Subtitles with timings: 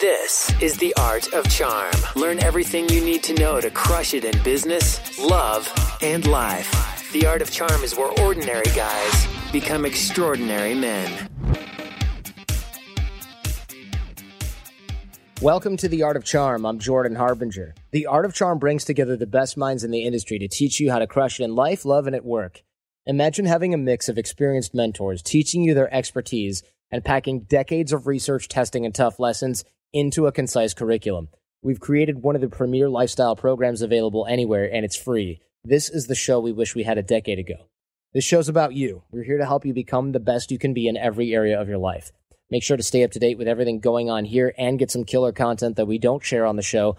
[0.00, 1.92] This is The Art of Charm.
[2.14, 5.68] Learn everything you need to know to crush it in business, love,
[6.00, 7.10] and life.
[7.12, 11.28] The Art of Charm is where ordinary guys become extraordinary men.
[15.40, 16.64] Welcome to The Art of Charm.
[16.64, 17.74] I'm Jordan Harbinger.
[17.90, 20.92] The Art of Charm brings together the best minds in the industry to teach you
[20.92, 22.62] how to crush it in life, love, and at work.
[23.06, 26.62] Imagine having a mix of experienced mentors teaching you their expertise
[26.92, 31.28] and packing decades of research, testing, and tough lessons into a concise curriculum.
[31.62, 35.40] We've created one of the premier lifestyle programs available anywhere, and it's free.
[35.64, 37.66] This is the show we wish we had a decade ago.
[38.12, 39.04] This show's about you.
[39.10, 41.68] We're here to help you become the best you can be in every area of
[41.68, 42.12] your life.
[42.50, 45.04] Make sure to stay up to date with everything going on here and get some
[45.04, 46.96] killer content that we don't share on the show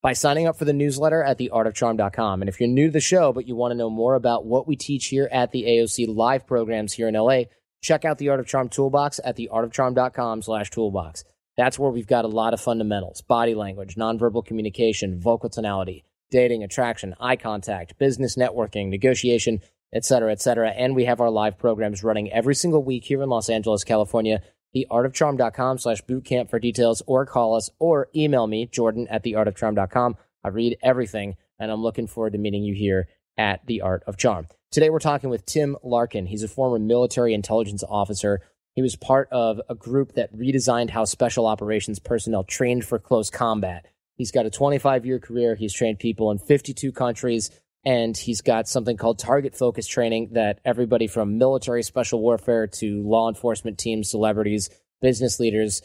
[0.00, 2.40] by signing up for the newsletter at theartofcharm.com.
[2.40, 4.66] And if you're new to the show, but you want to know more about what
[4.66, 7.44] we teach here at the AOC live programs here in LA,
[7.84, 11.24] check out the Art of Charm Toolbox at theartofcharm.com slash toolbox.
[11.56, 16.64] That's where we've got a lot of fundamentals, body language, nonverbal communication, vocal tonality, dating,
[16.64, 19.60] attraction, eye contact, business networking, negotiation,
[19.92, 20.70] etc., etc.
[20.70, 24.40] And we have our live programs running every single week here in Los Angeles, California
[24.74, 30.16] theartofcharm.com slash bootcamp for details or call us or email me, Jordan at theartofcharm.com.
[30.42, 34.16] I read everything and I'm looking forward to meeting you here at The Art of
[34.16, 34.48] Charm.
[34.74, 36.26] Today we're talking with Tim Larkin.
[36.26, 38.40] He's a former military intelligence officer.
[38.74, 43.30] He was part of a group that redesigned how special operations personnel trained for close
[43.30, 43.86] combat.
[44.16, 45.54] He's got a 25 year career.
[45.54, 47.52] He's trained people in 52 countries
[47.84, 53.08] and he's got something called target focus training that everybody from military special warfare to
[53.08, 55.82] law enforcement teams, celebrities, business leaders.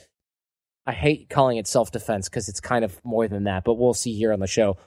[0.87, 3.93] I hate calling it self defense because it's kind of more than that, but we'll
[3.93, 4.77] see here on the show.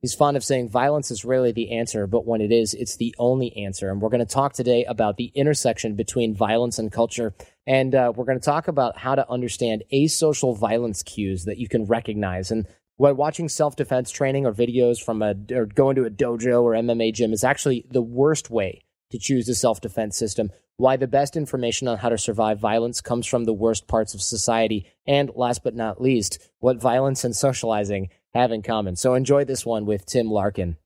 [0.00, 3.14] He's fond of saying violence is rarely the answer, but when it is, it's the
[3.18, 3.90] only answer.
[3.90, 7.34] And we're going to talk today about the intersection between violence and culture.
[7.66, 11.68] And uh, we're going to talk about how to understand asocial violence cues that you
[11.68, 12.50] can recognize.
[12.50, 16.62] And why watching self defense training or videos from a or going to a dojo
[16.62, 20.50] or MMA gym is actually the worst way to choose a self defense system.
[20.76, 24.22] Why the best information on how to survive violence comes from the worst parts of
[24.22, 24.86] society.
[25.06, 28.96] And last but not least, what violence and socializing have in common.
[28.96, 30.76] So enjoy this one with Tim Larkin.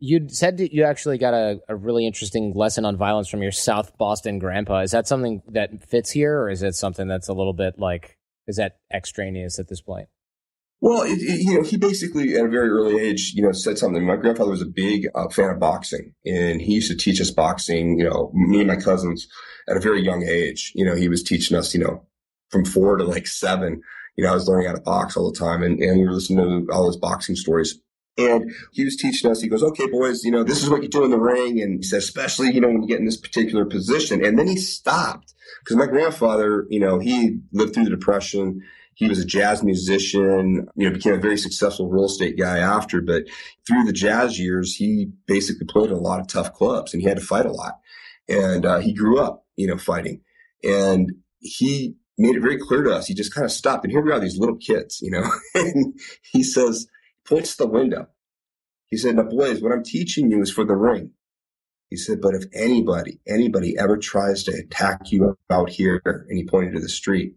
[0.00, 3.52] You said that you actually got a, a really interesting lesson on violence from your
[3.52, 4.80] South Boston grandpa.
[4.80, 8.18] Is that something that fits here, or is it something that's a little bit like
[8.46, 10.08] is that extraneous at this point?
[10.80, 13.78] Well, it, it, you know, he basically at a very early age, you know, said
[13.78, 14.04] something.
[14.04, 17.30] My grandfather was a big uh, fan of boxing, and he used to teach us
[17.30, 17.98] boxing.
[17.98, 19.26] You know, me and my cousins
[19.68, 20.72] at a very young age.
[20.74, 22.04] You know, he was teaching us, you know,
[22.54, 23.82] from four to like seven.
[24.16, 26.12] You know, I was learning how to box all the time, and, and we were
[26.12, 27.80] listening to all his boxing stories.
[28.16, 30.88] And he was teaching us, he goes, okay, boys, you know, this is what you
[30.88, 31.60] do in the ring.
[31.60, 34.24] And he said, especially, you know, when you get in this particular position.
[34.24, 38.62] And then he stopped because my grandfather, you know, he lived through the depression.
[38.94, 43.00] He was a jazz musician, you know, became a very successful real estate guy after,
[43.00, 43.24] but
[43.66, 47.18] through the jazz years, he basically played a lot of tough clubs and he had
[47.18, 47.80] to fight a lot.
[48.28, 50.20] And, uh, he grew up, you know, fighting
[50.64, 53.06] and he made it very clear to us.
[53.06, 55.98] He just kind of stopped and here we are, these little kids, you know, and
[56.32, 56.86] he says,
[57.26, 58.08] points to the window.
[58.86, 61.12] He said, now boys, what I'm teaching you is for the ring.
[61.90, 66.44] He said, but if anybody, anybody ever tries to attack you out here, and he
[66.44, 67.34] pointed to the street,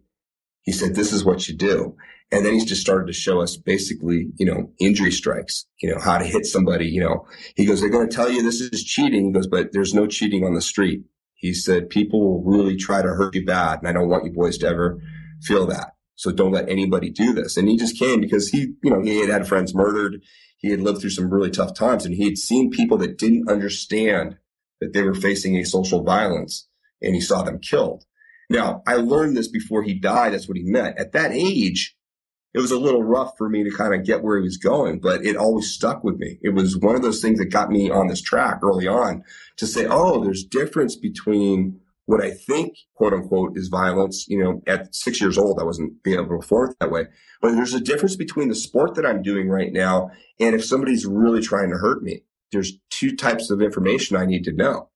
[0.61, 1.95] he said, this is what you do.
[2.31, 5.99] And then he's just started to show us basically, you know, injury strikes, you know,
[6.01, 8.83] how to hit somebody, you know, he goes, they're going to tell you this is
[8.83, 9.27] cheating.
[9.27, 11.03] He goes, but there's no cheating on the street.
[11.37, 13.79] He said, people will really try to hurt you bad.
[13.79, 14.99] And I don't want you boys to ever
[15.41, 15.93] feel that.
[16.15, 17.57] So don't let anybody do this.
[17.57, 20.23] And he just came because he, you know, he had had friends murdered.
[20.57, 23.49] He had lived through some really tough times and he had seen people that didn't
[23.49, 24.37] understand
[24.81, 26.67] that they were facing asocial violence
[27.01, 28.05] and he saw them killed.
[28.49, 30.33] Now, I learned this before he died.
[30.33, 30.97] That's what he meant.
[30.97, 31.96] At that age,
[32.53, 34.99] it was a little rough for me to kind of get where he was going,
[34.99, 36.39] but it always stuck with me.
[36.41, 39.23] It was one of those things that got me on this track early on
[39.57, 44.27] to say, oh, there's difference between what I think, quote unquote, is violence.
[44.27, 47.07] You know, at six years old, I wasn't being able to afford it that way.
[47.41, 51.05] But there's a difference between the sport that I'm doing right now and if somebody's
[51.05, 52.23] really trying to hurt me.
[52.51, 54.89] There's two types of information I need to know.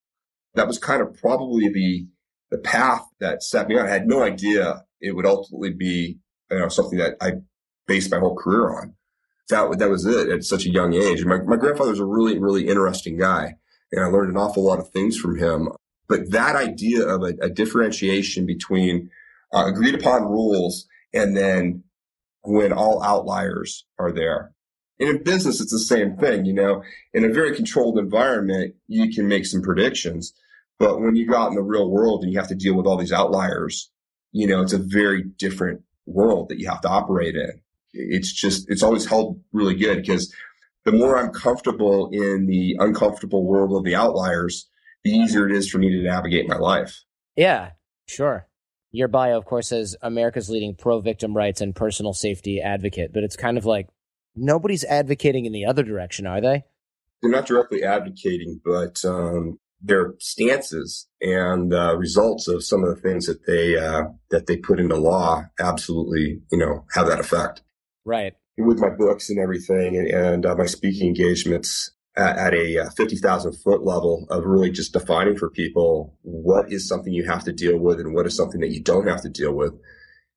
[0.55, 2.07] That was kind of probably the
[2.49, 3.85] the path that set me on.
[3.85, 6.19] I had no idea it would ultimately be
[6.51, 7.33] you know something that I
[7.87, 8.95] based my whole career on.
[9.49, 11.25] That that was it at such a young age.
[11.25, 13.55] My my grandfather was a really really interesting guy,
[13.91, 15.69] and I learned an awful lot of things from him.
[16.07, 19.09] But that idea of a, a differentiation between
[19.53, 21.83] uh, agreed upon rules and then
[22.43, 24.53] when all outliers are there.
[24.99, 26.45] And in business, it's the same thing.
[26.45, 26.83] You know,
[27.13, 30.33] in a very controlled environment, you can make some predictions.
[30.79, 32.85] But when you go out in the real world and you have to deal with
[32.85, 33.91] all these outliers,
[34.31, 37.61] you know, it's a very different world that you have to operate in.
[37.93, 40.33] It's just, it's always held really good because
[40.85, 44.69] the more I'm comfortable in the uncomfortable world of the outliers,
[45.03, 47.03] the easier it is for me to navigate my life.
[47.35, 47.71] Yeah,
[48.07, 48.47] sure.
[48.91, 53.23] Your bio, of course, says America's leading pro victim rights and personal safety advocate, but
[53.23, 53.87] it's kind of like
[54.35, 56.63] nobody's advocating in the other direction, are they?
[57.21, 63.01] They're not directly advocating, but um, their stances and uh, results of some of the
[63.01, 67.61] things that they uh, that they put into law absolutely, you know, have that effect.
[68.05, 68.33] Right.
[68.57, 72.89] With my books and everything, and, and uh, my speaking engagements, at, at a uh,
[72.91, 77.53] 50,000 foot level of really just defining for people what is something you have to
[77.53, 79.73] deal with and what is something that you don't have to deal with.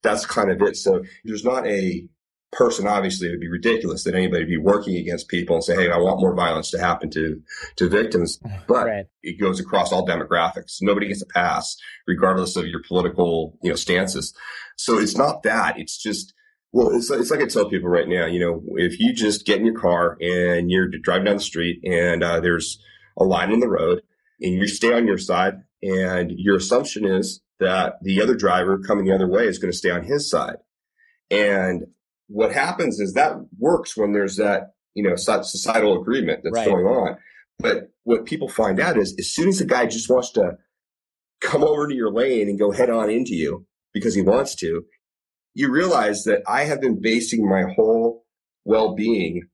[0.03, 0.77] That's kind of it.
[0.77, 2.07] So there's not a
[2.55, 5.91] person, obviously, it would be ridiculous that anybody be working against people and say, Hey,
[5.91, 7.41] I want more violence to happen to,
[7.77, 8.41] to victims.
[8.67, 9.07] But right.
[9.23, 10.79] it goes across all demographics.
[10.81, 14.35] Nobody gets a pass regardless of your political, you know, stances.
[14.77, 15.79] So it's not that.
[15.79, 16.33] It's just,
[16.73, 19.59] well, it's, it's like I tell people right now, you know, if you just get
[19.59, 22.79] in your car and you're driving down the street and uh, there's
[23.19, 24.01] a line in the road
[24.41, 29.05] and you stay on your side and your assumption is that the other driver coming
[29.05, 30.57] the other way is going to stay on his side.
[31.31, 31.85] And
[32.29, 36.69] what happens is that works when there's that, you know, societal agreement that's right.
[36.69, 37.17] going on.
[37.59, 40.59] But what people find out is as soon as the guy just wants to
[41.41, 44.85] come over to your lane and go head on into you because he wants to,
[45.55, 48.25] you realize that I have been basing my whole
[48.65, 49.49] well-being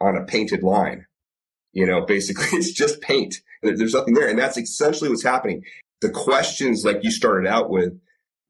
[0.00, 1.06] on a painted line.
[1.72, 3.36] You know, basically it's just paint.
[3.62, 4.28] There's nothing there.
[4.28, 5.62] And that's essentially what's happening.
[6.00, 7.98] The questions like you started out with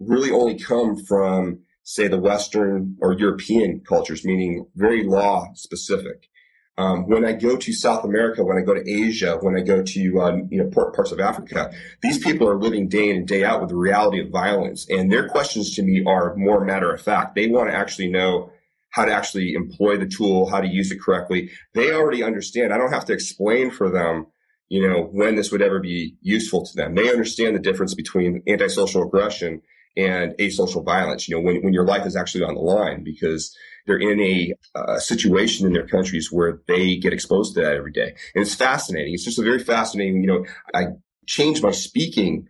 [0.00, 6.28] really only come from, say, the Western or European cultures, meaning very law specific.
[6.76, 9.82] Um, when I go to South America, when I go to Asia, when I go
[9.82, 11.72] to um, you know parts of Africa,
[12.02, 15.10] these people are living day in and day out with the reality of violence, and
[15.10, 17.34] their questions to me are more matter of fact.
[17.34, 18.50] They want to actually know
[18.90, 21.50] how to actually employ the tool, how to use it correctly.
[21.72, 22.74] They already understand.
[22.74, 24.26] I don't have to explain for them,
[24.68, 26.94] you know, when this would ever be useful to them.
[26.94, 29.62] They understand the difference between antisocial aggression
[29.96, 31.28] and asocial violence.
[31.28, 33.56] You know, when when your life is actually on the line because
[33.86, 37.92] they're in a uh, situation in their countries where they get exposed to that every
[37.92, 38.14] day.
[38.34, 39.14] And it's fascinating.
[39.14, 40.44] It's just a very fascinating, you know,
[40.74, 40.88] I
[41.26, 42.48] changed my speaking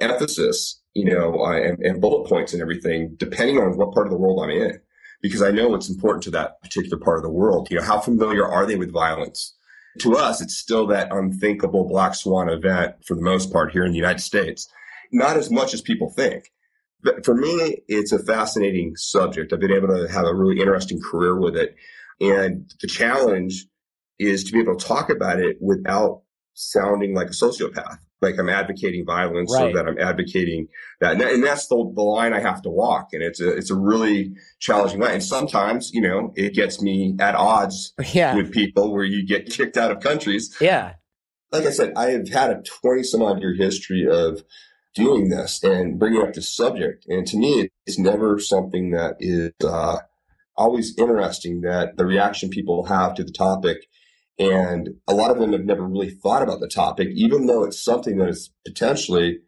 [0.00, 4.12] emphasis, you know, uh, and, and bullet points and everything, depending on what part of
[4.12, 4.80] the world I'm in,
[5.20, 7.68] because I know it's important to that particular part of the world.
[7.70, 9.54] You know, how familiar are they with violence?
[10.00, 13.92] To us, it's still that unthinkable black swan event for the most part here in
[13.92, 14.66] the United States.
[15.12, 16.50] Not as much as people think
[17.24, 19.52] for me, it's a fascinating subject.
[19.52, 21.74] I've been able to have a really interesting career with it.
[22.20, 23.66] And the challenge
[24.18, 26.22] is to be able to talk about it without
[26.54, 27.98] sounding like a sociopath.
[28.20, 29.70] Like I'm advocating violence right.
[29.70, 30.68] or that I'm advocating
[31.00, 31.14] that.
[31.14, 33.08] And, and that's the, the line I have to walk.
[33.12, 35.14] And it's a, it's a really challenging line.
[35.14, 38.36] And sometimes, you know, it gets me at odds yeah.
[38.36, 40.56] with people where you get kicked out of countries.
[40.60, 40.94] Yeah.
[41.50, 44.42] Like I said, I have had a 20 some odd year history of
[44.94, 47.04] doing this and bringing up this subject.
[47.08, 49.98] And to me, it's never something that is uh,
[50.56, 53.86] always interesting that the reaction people have to the topic.
[54.38, 57.82] And a lot of them have never really thought about the topic, even though it's
[57.82, 59.38] something that is potentially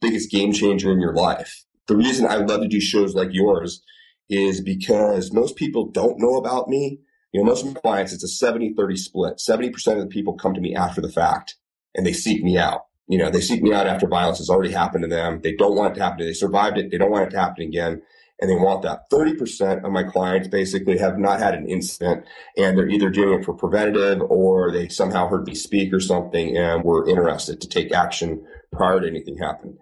[0.00, 1.64] biggest game changer in your life.
[1.86, 3.82] The reason I love to do shows like yours
[4.28, 7.00] is because most people don't know about me.
[7.32, 9.38] You know, most of my clients, it's a 70 30 split.
[9.38, 11.56] 70% of the people come to me after the fact
[11.94, 14.72] and they seek me out you know, they seek me out after violence has already
[14.72, 15.40] happened to them.
[15.42, 16.24] They don't want it to happen.
[16.24, 16.90] They survived it.
[16.90, 18.02] They don't want it to happen again.
[18.40, 19.08] And they want that.
[19.10, 22.24] 30% of my clients basically have not had an incident
[22.56, 26.56] and they're either doing it for preventative or they somehow heard me speak or something
[26.56, 29.76] and were interested to take action prior to anything happening.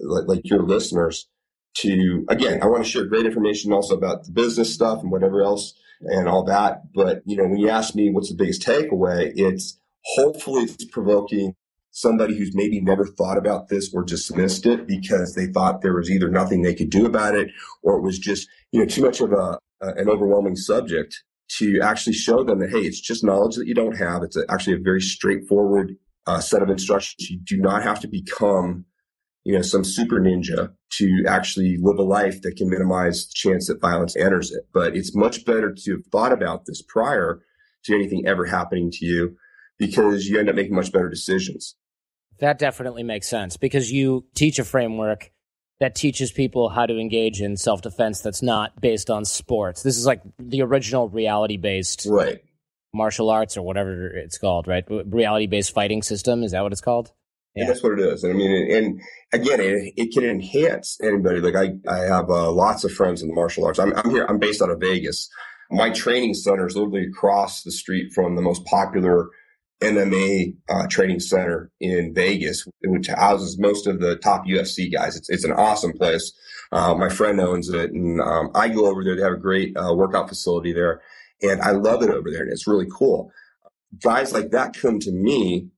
[0.00, 1.28] Like, like your listeners
[1.78, 5.42] to, again, I want to share great information also about the business stuff and whatever
[5.42, 6.82] else and all that.
[6.94, 11.54] But, you know, when you ask me what's the biggest takeaway, it's hopefully it's provoking
[11.94, 16.10] somebody who's maybe never thought about this or dismissed it because they thought there was
[16.10, 17.48] either nothing they could do about it
[17.84, 22.12] or it was just, you know, too much of a, an overwhelming subject to actually
[22.12, 24.24] show them that, hey, it's just knowledge that you don't have.
[24.24, 25.94] It's a, actually a very straightforward
[26.26, 27.30] uh, set of instructions.
[27.30, 28.86] You do not have to become,
[29.44, 33.68] you know, some super ninja to actually live a life that can minimize the chance
[33.68, 34.66] that violence enters it.
[34.74, 37.40] But it's much better to have thought about this prior
[37.84, 39.36] to anything ever happening to you
[39.78, 41.76] because you end up making much better decisions.
[42.40, 45.30] That definitely makes sense because you teach a framework
[45.80, 49.82] that teaches people how to engage in self defense that's not based on sports.
[49.82, 52.40] This is like the original reality based right.
[52.92, 54.84] martial arts or whatever it's called, right?
[54.88, 56.42] Reality based fighting system.
[56.42, 57.12] Is that what it's called?
[57.54, 57.62] Yeah.
[57.62, 58.24] And that's what it is.
[58.24, 59.00] And I mean, and
[59.32, 61.40] again, it, it can enhance anybody.
[61.40, 63.78] Like I, I have uh, lots of friends in the martial arts.
[63.78, 64.26] I'm, I'm here.
[64.28, 65.28] I'm based out of Vegas.
[65.70, 69.30] My training center is literally across the street from the most popular
[69.84, 75.16] MMA uh, training center in Vegas, which houses most of the top UFC guys.
[75.16, 76.32] It's, it's an awesome place.
[76.72, 79.14] Uh, my friend owns it, and um, I go over there.
[79.14, 81.02] They have a great uh, workout facility there,
[81.42, 83.30] and I love it over there, and it's really cool.
[84.02, 85.68] Guys like that come to me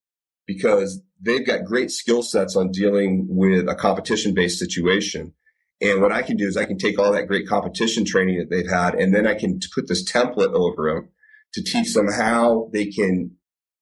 [0.46, 5.34] because they've got great skill sets on dealing with a competition based situation.
[5.80, 8.48] And what I can do is I can take all that great competition training that
[8.48, 11.08] they've had, and then I can put this template over them
[11.52, 13.32] to teach them how they can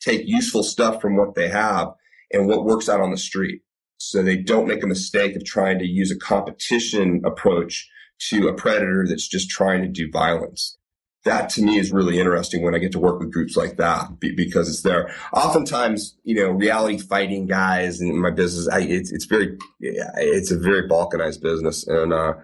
[0.04, 1.88] take useful stuff from what they have
[2.32, 3.62] and what works out on the street.
[3.96, 7.88] So they don't make a mistake of trying to use a competition approach
[8.30, 10.78] to a predator that's just trying to do violence
[11.24, 14.20] that to me is really interesting when I get to work with groups like that
[14.20, 15.14] because it's there.
[15.32, 20.58] Oftentimes, you know, reality fighting guys in my business, I, it's, it's very, it's a
[20.58, 21.86] very balkanized business.
[21.86, 22.34] And, uh,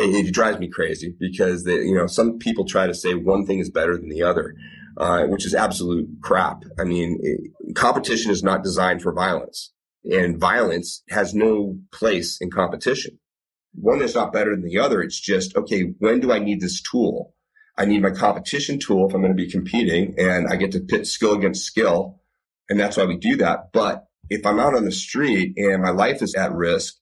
[0.00, 3.58] it, drives me crazy because they, you know, some people try to say one thing
[3.58, 4.54] is better than the other,
[4.98, 6.64] uh, which is absolute crap.
[6.78, 9.72] I mean, it, competition is not designed for violence
[10.04, 13.18] and violence has no place in competition.
[13.74, 15.02] One is not better than the other.
[15.02, 17.34] It's just, okay, when do I need this tool?
[17.76, 20.80] I need my competition tool if I'm going to be competing and I get to
[20.80, 22.20] pit skill against skill.
[22.68, 23.70] And that's why we do that.
[23.72, 26.96] But if I'm out on the street and my life is at risk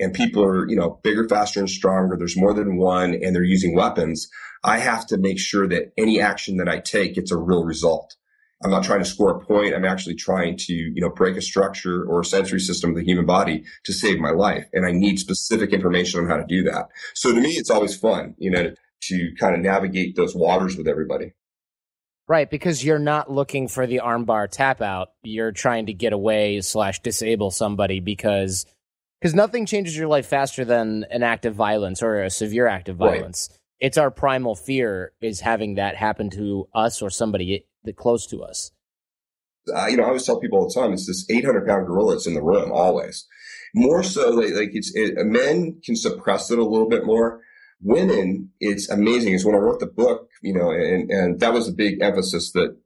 [0.00, 3.42] and people are, you know, bigger, faster and stronger, there's more than one and they're
[3.42, 4.28] using weapons,
[4.64, 8.16] I have to make sure that any action that I take gets a real result.
[8.64, 9.74] I'm not trying to score a point.
[9.74, 13.04] I'm actually trying to, you know, break a structure or a sensory system of the
[13.04, 14.66] human body to save my life.
[14.72, 16.88] And I need specific information on how to do that.
[17.14, 20.88] So to me, it's always fun, you know, to kind of navigate those waters with
[20.88, 21.34] everybody.
[22.26, 25.12] Right, because you're not looking for the armbar tap out.
[25.22, 28.66] You're trying to get away slash disable somebody because
[29.20, 32.88] because nothing changes your life faster than an act of violence or a severe act
[32.88, 33.48] of violence.
[33.50, 33.58] Right.
[33.80, 38.42] It's our primal fear is having that happen to us or somebody that close to
[38.42, 38.72] us.
[39.72, 42.14] Uh, you know, I always tell people all the time, it's this 800 pound gorilla
[42.14, 43.26] that's in the room always.
[43.74, 47.42] More so, like, like it's it, men can suppress it a little bit more
[47.80, 49.34] women, it's amazing.
[49.34, 52.52] Is when I wrote the book, you know, and, and that was a big emphasis
[52.52, 52.76] that,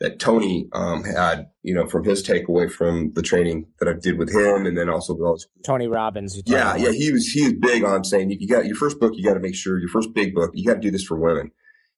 [0.00, 4.18] that Tony, um, had, you know, from his takeaway from the training that I did
[4.18, 4.66] with him.
[4.66, 6.40] And then also with all his, Tony Robbins.
[6.46, 6.76] Yeah.
[6.76, 6.92] Yeah.
[6.92, 9.12] He was, he was big on saying you, got your first book.
[9.14, 11.18] You got to make sure your first big book, you got to do this for
[11.18, 11.50] women.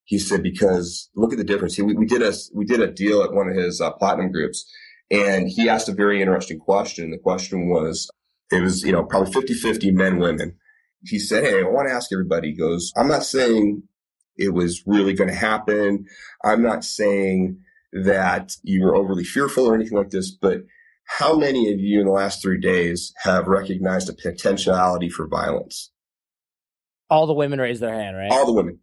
[0.05, 1.77] He said, because look at the difference.
[1.77, 4.33] He, we, we did a, we did a deal at one of his uh, platinum
[4.33, 4.69] groups
[5.11, 7.11] and he asked a very interesting question.
[7.11, 8.11] The question was,
[8.51, 10.59] it was, you know, probably 50, 50 men, women
[11.05, 12.51] he said, Hey, I want to ask everybody.
[12.51, 13.83] He goes, I'm not saying
[14.37, 16.07] it was really going to happen.
[16.45, 17.59] I'm not saying
[17.93, 20.63] that you were overly fearful or anything like this, but
[21.19, 25.91] how many of you in the last three days have recognized a potentiality for violence?
[27.11, 28.31] All the women raised their hand, right?
[28.31, 28.79] All the women.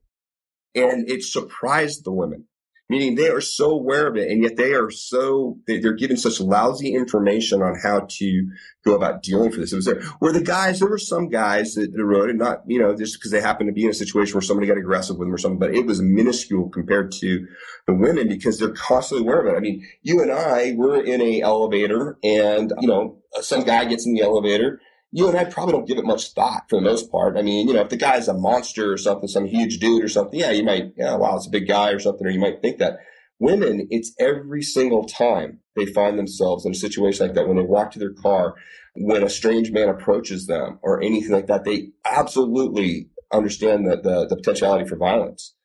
[0.76, 2.46] And it surprised the women
[2.90, 6.40] meaning they are so aware of it and yet they are so they're given such
[6.40, 8.48] lousy information on how to
[8.84, 9.72] go about dealing for this.
[9.72, 12.80] It was there where the guys there were some guys that wrote it not you
[12.80, 15.28] know just because they happened to be in a situation where somebody got aggressive with
[15.28, 17.46] them or something but it was minuscule compared to
[17.88, 19.58] the women because they're constantly aware of it.
[19.58, 24.06] I mean you and i were in a elevator and you know some guy gets
[24.06, 27.12] in the elevator you and I probably don't give it much thought for the most
[27.12, 27.38] part.
[27.38, 30.10] I mean, you know, if the guy's a monster or something, some huge dude or
[30.10, 32.62] something, yeah, you might, yeah, wow, it's a big guy or something, or you might
[32.62, 33.00] think that.
[33.42, 37.64] Women, it's every single time they find themselves in a situation like that when they
[37.64, 38.56] walk to their car,
[38.96, 44.28] when a strange man approaches them or anything like that, they absolutely understand the, the,
[44.28, 45.56] the potentiality for violence.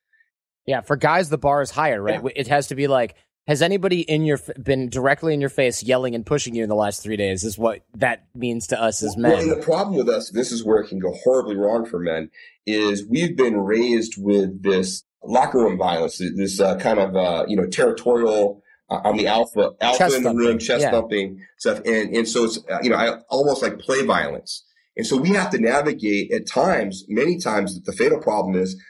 [0.66, 2.22] Yeah, for guys, the bar is higher, right?
[2.22, 2.30] Yeah.
[2.36, 6.14] It has to be like, has anybody in your been directly in your face yelling
[6.14, 7.44] and pushing you in the last three days?
[7.44, 9.32] Is what that means to us as men.
[9.32, 11.98] Well, and the problem with us, this is where it can go horribly wrong for
[11.98, 12.30] men,
[12.66, 17.56] is we've been raised with this locker room violence, this uh, kind of uh, you
[17.56, 20.90] know territorial uh, on the alpha, alpha chest in the room, chest yeah.
[20.90, 24.64] thumping stuff, and and so it's uh, you know I, almost like play violence,
[24.96, 27.78] and so we have to navigate at times, many times.
[27.82, 28.80] The fatal problem is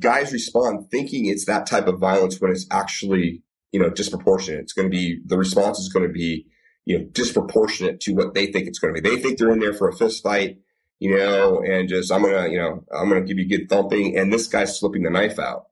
[0.00, 3.43] guys respond thinking it's that type of violence when it's actually
[3.74, 4.60] you know, disproportionate.
[4.60, 6.46] It's going to be, the response is going to be,
[6.84, 9.10] you know, disproportionate to what they think it's going to be.
[9.10, 10.58] They think they're in there for a fist fight,
[11.00, 13.68] you know, and just, I'm going to, you know, I'm going to give you good
[13.68, 14.16] thumping.
[14.16, 15.64] And this guy's slipping the knife out,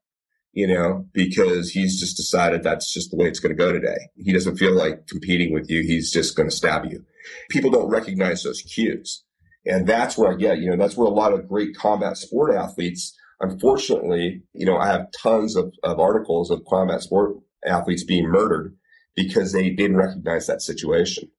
[0.53, 4.11] you know, because he's just decided that's just the way it's going to go today.
[4.17, 5.83] He doesn't feel like competing with you.
[5.83, 7.05] He's just going to stab you.
[7.51, 9.23] People don't recognize those cues.
[9.65, 12.53] And that's where I get, you know, that's where a lot of great combat sport
[12.53, 18.29] athletes, unfortunately, you know, I have tons of, of articles of combat sport athletes being
[18.29, 18.77] murdered
[19.15, 21.31] because they didn't recognize that situation.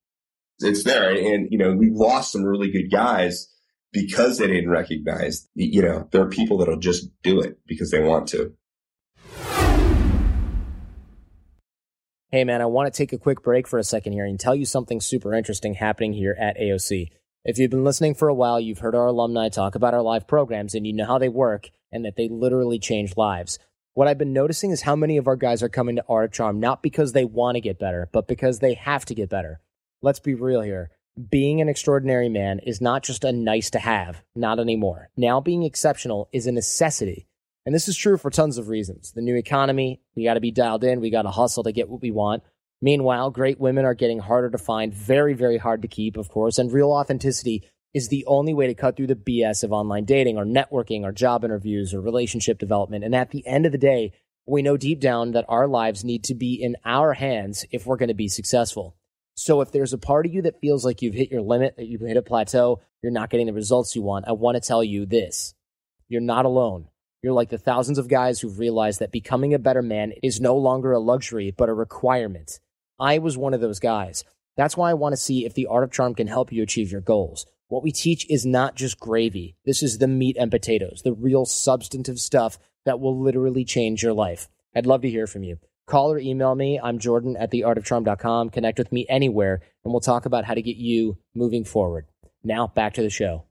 [0.59, 1.11] it's there.
[1.11, 3.49] And, you know, we've lost some really good guys
[3.91, 8.01] because they didn't recognize, you know, there are people that'll just do it because they
[8.01, 8.53] want to.
[12.31, 14.55] Hey man, I want to take a quick break for a second here and tell
[14.55, 17.09] you something super interesting happening here at AOC.
[17.45, 20.27] If you've been listening for a while, you've heard our alumni talk about our live
[20.27, 23.59] programs and you know how they work and that they literally change lives.
[23.95, 26.31] What I've been noticing is how many of our guys are coming to Art of
[26.31, 29.61] Charm not because they want to get better, but because they have to get better.
[30.01, 30.89] Let's be real here.
[31.29, 35.11] Being an extraordinary man is not just a nice to have, not anymore.
[35.15, 37.27] Now being exceptional is a necessity.
[37.67, 39.11] And this is true for tons of reasons.
[39.11, 41.87] The new economy, we got to be dialed in, we got to hustle to get
[41.87, 42.41] what we want.
[42.81, 46.57] Meanwhile, great women are getting harder to find, very, very hard to keep, of course,
[46.57, 50.37] and real authenticity is the only way to cut through the BS of online dating
[50.37, 53.03] or networking or job interviews or relationship development.
[53.03, 54.13] And at the end of the day,
[54.45, 57.97] we know deep down that our lives need to be in our hands if we're
[57.97, 58.95] going to be successful.
[59.35, 61.87] So if there's a part of you that feels like you've hit your limit, that
[61.87, 64.83] you've hit a plateau, you're not getting the results you want, I want to tell
[64.83, 65.53] you this.
[66.09, 66.87] You're not alone.
[67.23, 70.57] You're like the thousands of guys who've realized that becoming a better man is no
[70.57, 72.59] longer a luxury, but a requirement.
[72.99, 74.23] I was one of those guys.
[74.57, 76.91] That's why I want to see if the art of charm can help you achieve
[76.91, 77.45] your goals.
[77.69, 79.55] What we teach is not just gravy.
[79.65, 84.13] This is the meat and potatoes, the real substantive stuff that will literally change your
[84.13, 84.49] life.
[84.75, 85.57] I'd love to hear from you.
[85.87, 86.79] Call or email me.
[86.81, 88.49] I'm Jordan at theartofcharm.com.
[88.49, 92.05] Connect with me anywhere, and we'll talk about how to get you moving forward.
[92.43, 93.45] Now, back to the show.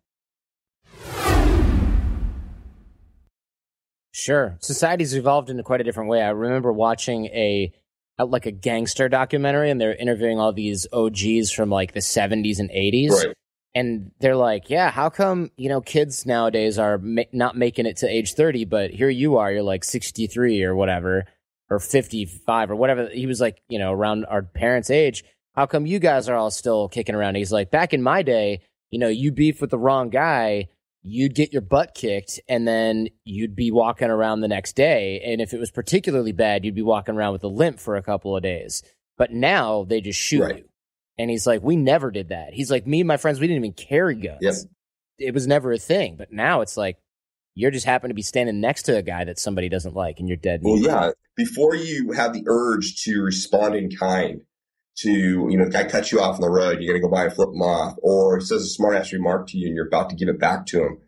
[4.13, 4.57] Sure.
[4.61, 6.23] Society's evolved in quite a different way.
[6.23, 7.73] I remember watching a
[8.19, 12.71] like a gangster documentary and they're interviewing all these OGs from like the 70s and
[12.71, 13.11] 80s.
[13.11, 13.35] Right
[13.75, 17.97] and they're like, yeah, how come you know kids nowadays are ma- not making it
[17.99, 21.25] to age thirty, but here you are, you're like sixty three or whatever,
[21.71, 23.09] or fifty five or whatever.
[23.09, 25.25] He was like, you know, around our parents' age.
[25.55, 27.37] How come you guys are all still kicking around?
[27.37, 30.69] He's like, back in my day, you know, you beef with the wrong guy,
[31.03, 35.21] you'd get your butt kicked, and then you'd be walking around the next day.
[35.25, 38.03] And if it was particularly bad, you'd be walking around with a limp for a
[38.03, 38.83] couple of days.
[39.19, 40.57] But now they just shoot right.
[40.59, 40.65] you
[41.19, 42.53] and he's like, we never did that.
[42.53, 44.39] He's like, me and my friends, we didn't even carry guns.
[44.41, 44.55] Yep.
[45.19, 46.17] It was never a thing.
[46.17, 46.97] But now it's like,
[47.55, 50.27] you're just happen to be standing next to a guy that somebody doesn't like and
[50.27, 50.61] you're dead.
[50.63, 51.11] Well, yeah.
[51.37, 54.41] Before you have the urge to respond in kind
[54.99, 57.15] to, you know, the guy cuts you off on the road, you're going to go
[57.15, 59.87] by and flip him off, or says a smart ass remark to you and you're
[59.87, 60.99] about to give it back to him.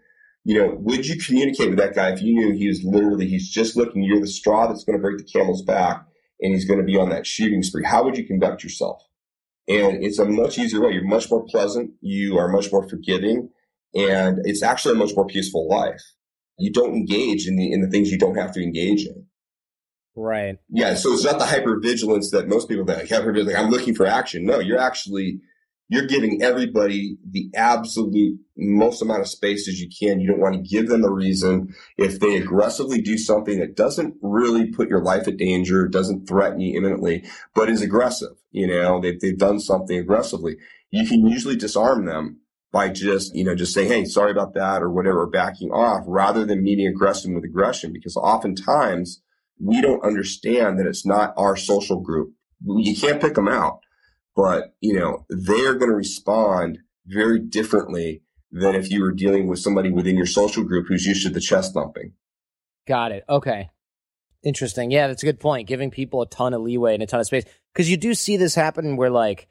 [0.45, 3.49] You know, would you communicate with that guy if you knew he was literally, he's
[3.49, 6.05] just looking, you're the straw that's going to break the camel's back
[6.41, 7.85] and he's going to be on that shooting spree?
[7.85, 9.03] How would you conduct yourself?
[9.67, 10.93] And it's a much easier way.
[10.93, 11.93] You're much more pleasant.
[12.01, 13.51] You are much more forgiving.
[13.95, 16.03] And it's actually a much more peaceful life.
[16.59, 19.27] You don't engage in the, in the things you don't have to engage in.
[20.17, 20.59] Right.
[20.69, 20.95] Yeah.
[20.95, 23.37] So it's not the hyper vigilance that most people that have heard.
[23.39, 24.45] Like, I'm looking for action.
[24.45, 25.41] No, you're actually,
[25.89, 30.19] you're giving everybody the absolute most amount of space as you can.
[30.19, 31.75] You don't want to give them a reason.
[31.99, 36.61] If they aggressively do something that doesn't really put your life at danger, doesn't threaten
[36.61, 40.57] you imminently, but is aggressive, you know, they've, they've done something aggressively,
[40.91, 42.41] you can usually disarm them
[42.73, 46.45] by just, you know, just saying, Hey, sorry about that or whatever, backing off rather
[46.47, 47.93] than meeting aggression with aggression.
[47.93, 49.21] Because oftentimes
[49.61, 52.33] we don't understand that it's not our social group.
[52.65, 53.81] You can't pick them out
[54.35, 59.59] but you know they're going to respond very differently than if you were dealing with
[59.59, 62.13] somebody within your social group who's used to the chest thumping.
[62.87, 63.25] Got it.
[63.29, 63.71] Okay.
[64.45, 64.91] Interesting.
[64.91, 65.67] Yeah, that's a good point.
[65.67, 67.45] Giving people a ton of leeway and a ton of space.
[67.73, 69.49] Because you do see this happen where, like,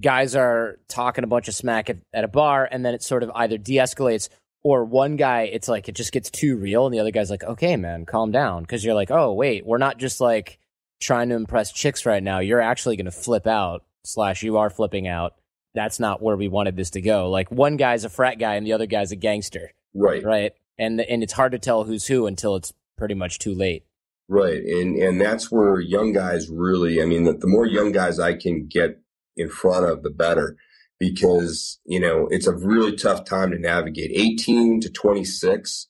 [0.00, 3.22] guys are talking a bunch of smack at, at a bar, and then it sort
[3.22, 4.28] of either de escalates
[4.62, 7.44] or one guy, it's like it just gets too real, and the other guy's like,
[7.44, 8.62] okay, man, calm down.
[8.62, 10.58] Because you're like, oh, wait, we're not just like
[11.00, 12.38] trying to impress chicks right now.
[12.38, 15.34] You're actually going to flip out slash you are flipping out.
[15.74, 17.30] That's not where we wanted this to go.
[17.30, 19.72] Like one guy's a frat guy and the other guy's a gangster.
[19.94, 20.24] Right.
[20.24, 20.52] Right.
[20.78, 23.84] And and it's hard to tell who's who until it's pretty much too late.
[24.28, 24.62] Right.
[24.62, 28.34] And and that's where young guys really I mean the, the more young guys I
[28.34, 29.00] can get
[29.36, 30.56] in front of the better
[30.98, 34.10] because, you know, it's a really tough time to navigate.
[34.14, 35.88] 18 to 26,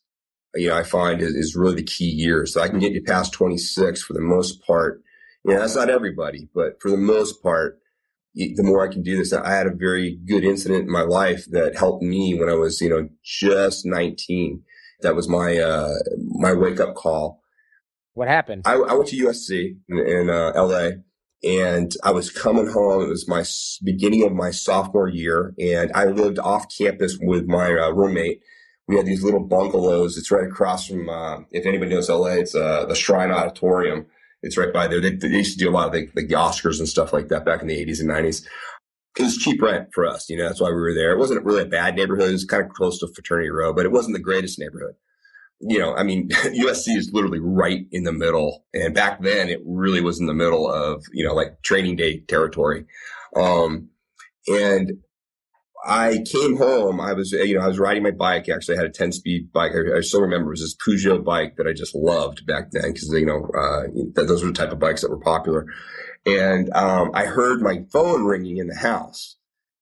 [0.57, 2.47] you know, I find is, is really the key year.
[2.47, 5.03] So I can get you past 26 for the most part.
[5.45, 7.79] You know, that's not everybody, but for the most part,
[8.37, 11.47] the more I can do this, I had a very good incident in my life
[11.51, 14.63] that helped me when I was, you know, just 19.
[15.01, 17.43] That was my, uh, my wake up call.
[18.13, 18.63] What happened?
[18.67, 20.91] I, I went to USC in, in uh, LA
[21.43, 23.03] and I was coming home.
[23.03, 23.45] It was my
[23.83, 28.43] beginning of my sophomore year and I lived off campus with my uh, roommate.
[28.87, 30.19] We had these little bungalows.
[30.19, 34.07] It's right across from, uh, if anybody knows LA, it's, uh, the Shrine Auditorium
[34.47, 35.01] it's right by there.
[35.01, 37.45] They, they used to do a lot of the, the Oscars and stuff like that
[37.45, 38.47] back in the 80s and 90s.
[39.19, 40.31] it was cheap rent for us.
[40.31, 41.13] You know, that's why we were there.
[41.13, 42.29] It wasn't really a bad neighborhood.
[42.29, 44.95] It was kind of close to Fraternity Row, but it wasn't the greatest neighborhood.
[45.61, 48.65] You know, I mean, USC is literally right in the middle.
[48.73, 52.21] And back then it really was in the middle of, you know, like training day
[52.21, 52.87] territory.
[53.35, 53.89] Um,
[54.47, 54.93] and
[55.87, 57.01] I came home.
[57.01, 58.49] I was, you know, I was riding my bike.
[58.49, 59.73] Actually, I had a 10 speed bike.
[59.73, 62.93] I, I still remember it was this Peugeot bike that I just loved back then
[62.93, 63.83] because, you know, uh,
[64.15, 65.67] those were the type of bikes that were popular.
[66.27, 69.37] And, um, I heard my phone ringing in the house.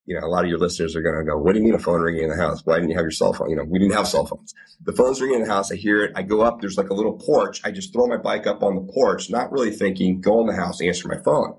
[0.06, 1.74] You know, a lot of your listeners are going to go, what do you mean
[1.74, 2.60] a phone ringing in the house?
[2.64, 3.48] Why didn't you have your cell phone?
[3.48, 4.52] You know, we didn't have cell phones.
[4.82, 5.72] The phone's ringing in the house.
[5.72, 6.12] I hear it.
[6.14, 6.60] I go up.
[6.60, 7.62] There's like a little porch.
[7.64, 10.54] I just throw my bike up on the porch, not really thinking, go in the
[10.54, 11.58] house, answer my phone.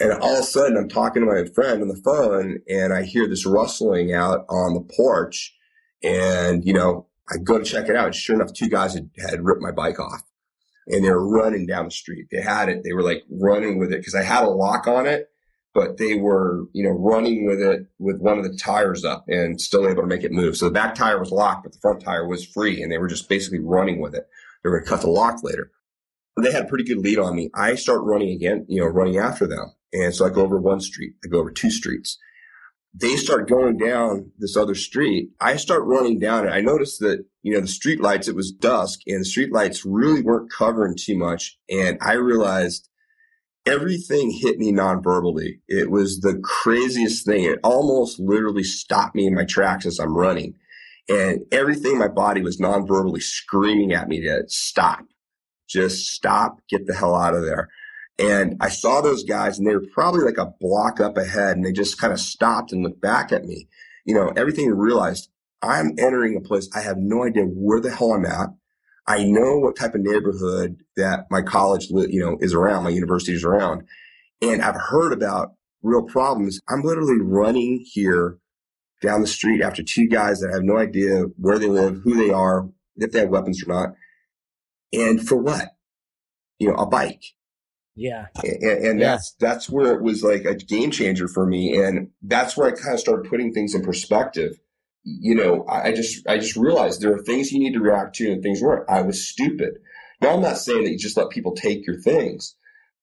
[0.00, 3.02] And all of a sudden, I'm talking to my friend on the phone and I
[3.02, 5.54] hear this rustling out on the porch.
[6.02, 8.14] And, you know, I go to check it out.
[8.14, 10.22] Sure enough, two guys had, had ripped my bike off
[10.86, 12.28] and they were running down the street.
[12.30, 12.82] They had it.
[12.82, 15.28] They were like running with it because I had a lock on it,
[15.74, 19.60] but they were, you know, running with it with one of the tires up and
[19.60, 20.56] still able to make it move.
[20.56, 23.08] So the back tire was locked, but the front tire was free and they were
[23.08, 24.26] just basically running with it.
[24.62, 25.70] They were going to cut the lock later.
[26.36, 27.50] They had a pretty good lead on me.
[27.54, 29.74] I start running again, you know, running after them.
[29.92, 32.18] And so I go over one street, I go over two streets.
[32.92, 35.30] They start going down this other street.
[35.40, 36.50] I start running down it.
[36.50, 39.84] I noticed that, you know, the street lights, it was dusk and the street lights
[39.84, 41.56] really weren't covering too much.
[41.68, 42.88] And I realized
[43.64, 45.60] everything hit me non-verbally.
[45.68, 47.44] It was the craziest thing.
[47.44, 50.54] It almost literally stopped me in my tracks as I'm running.
[51.08, 55.04] And everything in my body was non-verbally screaming at me to stop.
[55.70, 57.68] Just stop, get the hell out of there.
[58.18, 61.64] And I saw those guys and they were probably like a block up ahead and
[61.64, 63.68] they just kind of stopped and looked back at me.
[64.04, 65.30] You know, everything realized
[65.62, 66.68] I'm entering a place.
[66.74, 68.48] I have no idea where the hell I'm at.
[69.06, 73.32] I know what type of neighborhood that my college, you know, is around, my university
[73.32, 73.84] is around.
[74.42, 76.60] And I've heard about real problems.
[76.68, 78.38] I'm literally running here
[79.02, 82.30] down the street after two guys that have no idea where they live, who they
[82.30, 83.94] are, if they have weapons or not.
[84.92, 85.68] And for what?
[86.58, 87.22] You know, a bike.
[87.96, 88.26] Yeah.
[88.42, 89.12] And, and yeah.
[89.12, 91.76] that's, that's where it was like a game changer for me.
[91.76, 94.58] And that's where I kind of started putting things in perspective.
[95.04, 98.30] You know, I just, I just realized there are things you need to react to
[98.30, 98.88] and things weren't.
[98.88, 99.78] I was stupid.
[100.20, 102.54] Now I'm not saying that you just let people take your things,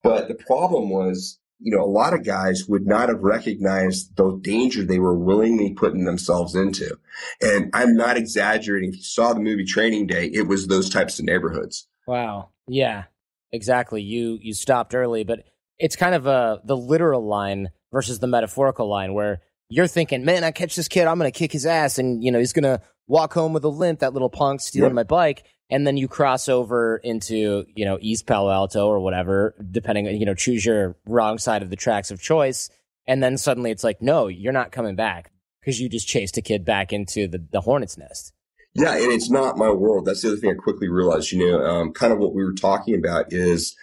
[0.04, 4.40] but the problem was, you know, a lot of guys would not have recognized the
[4.42, 6.98] danger they were willingly putting themselves into.
[7.42, 8.90] And I'm not exaggerating.
[8.90, 11.88] If you saw the movie Training Day, it was those types of neighborhoods.
[12.06, 12.50] Wow.
[12.68, 13.06] Yeah
[13.52, 14.02] exactly.
[14.02, 15.44] You you stopped early, but
[15.78, 20.44] it's kind of a the literal line versus the metaphorical line where you're thinking, man,
[20.44, 23.34] I catch this kid, I'm gonna kick his ass, and you know he's gonna walk
[23.34, 24.96] home with a limp, that little punk stealing yep.
[24.96, 29.56] my bike, and then you cross over into you know East Palo Alto or whatever,
[29.72, 32.70] depending you know choose your wrong side of the tracks of choice,
[33.08, 36.42] and then suddenly it's like, no, you're not coming back because you just chased a
[36.42, 38.34] kid back into the the hornet's nest.
[38.74, 40.06] Yeah, and it's not my world.
[40.06, 41.32] That's the other thing I quickly realized.
[41.32, 43.76] You know, um, kind of what we were talking about is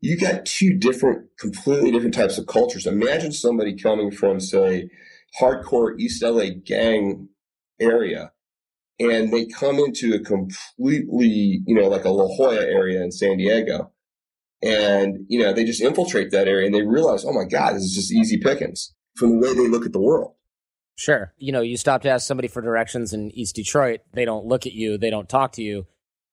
[0.00, 2.86] you got two different, completely different types of cultures.
[2.86, 4.90] Imagine somebody coming from, say,
[5.40, 7.28] hardcore East LA gang
[7.80, 8.32] area,
[8.98, 13.36] and they come into a completely, you know, like a La Jolla area in San
[13.36, 13.92] Diego,
[14.62, 17.82] and you know they just infiltrate that area, and they realize, oh my God, this
[17.82, 20.34] is just easy pickings from the way they look at the world.
[20.96, 21.34] Sure.
[21.36, 24.66] You know, you stop to ask somebody for directions in East Detroit, they don't look
[24.66, 25.86] at you, they don't talk to you.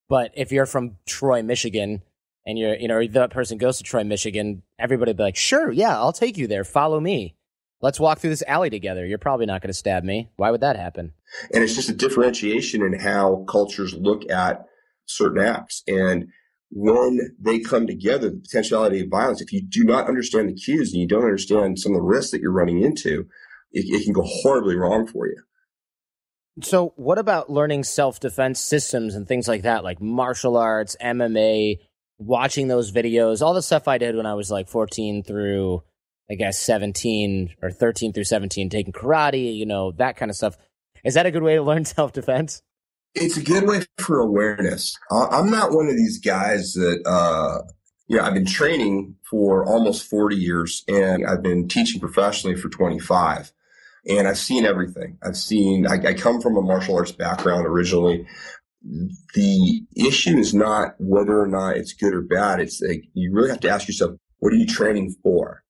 [0.07, 2.01] But if you're from Troy, Michigan,
[2.45, 5.97] and you're, you know, that person goes to Troy, Michigan, everybody be like, sure, yeah,
[5.97, 6.63] I'll take you there.
[6.63, 7.35] Follow me.
[7.83, 9.05] Let's walk through this alley together.
[9.05, 10.29] You're probably not going to stab me.
[10.37, 11.11] Why would that happen?
[11.53, 14.63] And it's just a differentiation in how cultures look at
[15.05, 15.83] certain acts.
[15.85, 16.27] And
[16.71, 20.93] when they come together, the potentiality of violence, if you do not understand the cues
[20.93, 23.27] and you don't understand some of the risks that you're running into,
[23.73, 25.43] it, it can go horribly wrong for you.
[26.61, 31.79] So, what about learning self defense systems and things like that, like martial arts, MMA,
[32.17, 35.83] watching those videos, all the stuff I did when I was like 14 through,
[36.29, 40.57] I guess, 17 or 13 through 17, taking karate, you know, that kind of stuff.
[41.03, 42.61] Is that a good way to learn self defense?
[43.15, 44.97] It's a good way for awareness.
[45.11, 47.61] I'm not one of these guys that, uh,
[48.07, 53.53] yeah, I've been training for almost 40 years and I've been teaching professionally for 25
[54.07, 55.17] and I've seen everything.
[55.23, 58.25] I've seen, I, I come from a martial arts background originally.
[59.33, 62.59] The issue is not whether or not it's good or bad.
[62.59, 65.62] It's like, you really have to ask yourself, what are you training for?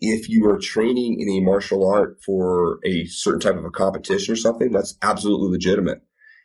[0.00, 4.32] If you are training in a martial art for a certain type of a competition
[4.32, 6.02] or something, that's absolutely legitimate.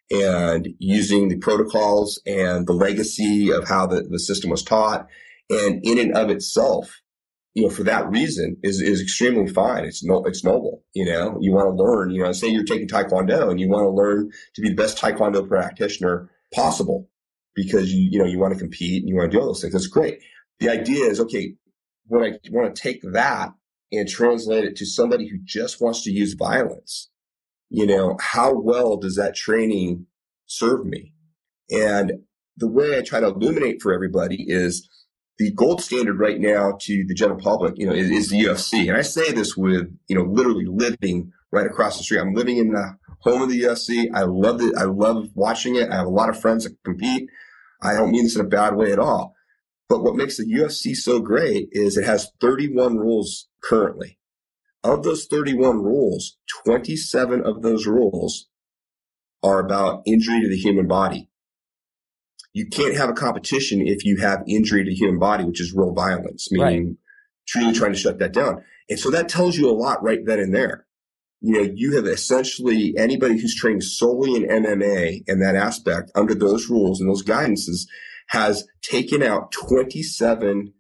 [0.10, 5.08] And using the protocols and the legacy of how the, the system was taught
[5.50, 7.02] and in and of itself,
[7.54, 9.84] you know, for that reason is, is extremely fine.
[9.84, 10.84] It's no, it's noble.
[10.94, 13.84] You know, you want to learn, you know, say you're taking Taekwondo and you want
[13.84, 17.10] to learn to be the best Taekwondo practitioner possible
[17.54, 19.62] because you, you know, you want to compete and you want to do all those
[19.62, 19.74] things.
[19.74, 20.20] That's great.
[20.60, 21.56] The idea is, okay,
[22.12, 23.54] when I want to take that
[23.92, 27.10] and translate it to somebody who just wants to use violence,
[27.70, 30.08] you know, how well does that training
[30.46, 31.14] serve me?
[31.70, 32.24] And
[32.58, 34.90] the way I try to illuminate for everybody is
[35.38, 38.90] the gold standard right now to the general public, you know, is, is, the UFC.
[38.90, 42.20] And I say this with, you know, literally living right across the street.
[42.20, 44.10] I'm living in the home of the UFC.
[44.14, 44.76] I love it.
[44.78, 45.90] I love watching it.
[45.90, 47.30] I have a lot of friends that compete.
[47.82, 49.34] I don't mean this in a bad way at all.
[49.92, 54.18] But what makes the UFC so great is it has 31 rules currently.
[54.84, 58.48] Of those 31 rules, 27 of those rules
[59.44, 61.30] are about injury to the human body
[62.54, 65.74] you can't have a competition if you have injury to the human body, which is
[65.74, 66.96] real violence, meaning right.
[67.48, 68.64] truly trying to shut that down.
[68.90, 70.86] And so that tells you a lot right then and there.
[71.40, 76.36] You know, you have essentially anybody who's trained solely in MMA and that aspect under
[76.36, 77.88] those rules and those guidances
[78.28, 80.74] has taken out 27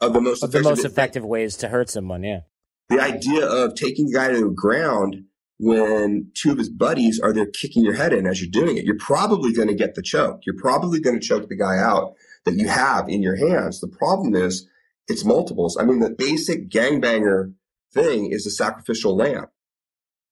[0.00, 2.22] of the most of the most effective ways to hurt someone.
[2.22, 2.40] Yeah.
[2.88, 5.24] The idea of taking a guy to the ground
[5.58, 8.84] when two of his buddies are there kicking your head in as you're doing it.
[8.84, 10.40] You're probably going to get the choke.
[10.44, 12.14] You're probably going to choke the guy out
[12.44, 13.80] that you have in your hands.
[13.80, 14.68] The problem is
[15.06, 15.76] it's multiples.
[15.76, 17.54] I mean, the basic gangbanger
[17.92, 19.46] thing is the sacrificial lamb.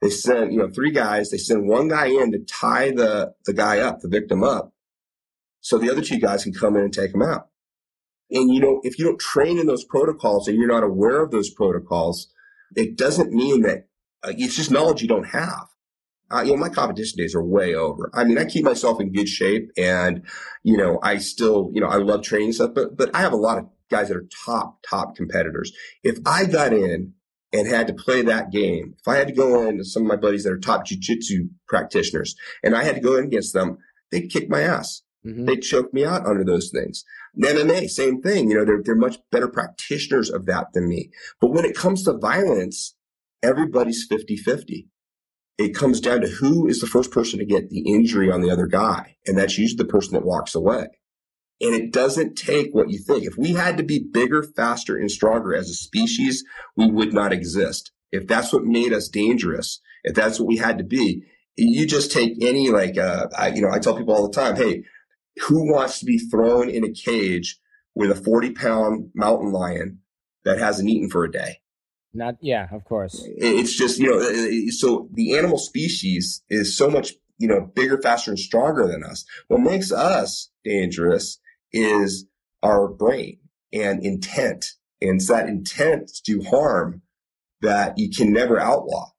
[0.03, 3.53] They send, you know, three guys, they send one guy in to tie the, the
[3.53, 4.73] guy up, the victim up.
[5.61, 7.49] So the other two guys can come in and take them out.
[8.31, 11.31] And you know, if you don't train in those protocols and you're not aware of
[11.31, 12.33] those protocols,
[12.77, 13.89] it doesn't mean that
[14.23, 15.67] uh, it's just knowledge you don't have.
[16.33, 18.09] Uh, you know, my competition days are way over.
[18.15, 20.23] I mean, I keep myself in good shape and,
[20.63, 23.37] you know, I still, you know, I love training stuff, but, but I have a
[23.37, 25.73] lot of guys that are top, top competitors.
[26.05, 27.15] If I got in
[27.53, 30.09] and had to play that game, if I had to go in to some of
[30.09, 33.79] my buddies that are top jujitsu practitioners and I had to go in against them,
[34.13, 35.03] they'd kick my ass.
[35.27, 35.45] Mm-hmm.
[35.45, 37.05] They choke me out under those things.
[37.39, 38.51] MMA, same thing.
[38.51, 41.11] You know, they're, they're much better practitioners of that than me.
[41.41, 42.95] But when it comes to violence,
[43.43, 44.89] everybody's 50 50.
[45.59, 48.51] It comes down to who is the first person to get the injury on the
[48.51, 49.17] other guy.
[49.27, 50.87] And that's usually the person that walks away.
[51.61, 53.25] And it doesn't take what you think.
[53.25, 56.43] If we had to be bigger, faster, and stronger as a species,
[56.75, 57.93] we would not exist.
[58.11, 61.25] If that's what made us dangerous, if that's what we had to be,
[61.57, 64.57] you just take any like, uh, I, you know, I tell people all the time,
[64.57, 64.85] hey,
[65.39, 67.59] who wants to be thrown in a cage
[67.95, 70.01] with a 40 pound mountain lion
[70.45, 71.61] that hasn't eaten for a day?
[72.13, 73.25] Not, yeah, of course.
[73.37, 78.33] It's just, you know, so the animal species is so much, you know, bigger, faster,
[78.33, 79.25] and stronger than us.
[79.49, 81.39] What makes us dangerous
[81.73, 82.27] is
[82.63, 83.39] our brain
[83.73, 84.73] and intent.
[85.01, 87.03] And it's that intent to do harm
[87.63, 89.11] that you can never outlaw.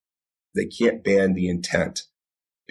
[0.54, 2.04] They can't ban the intent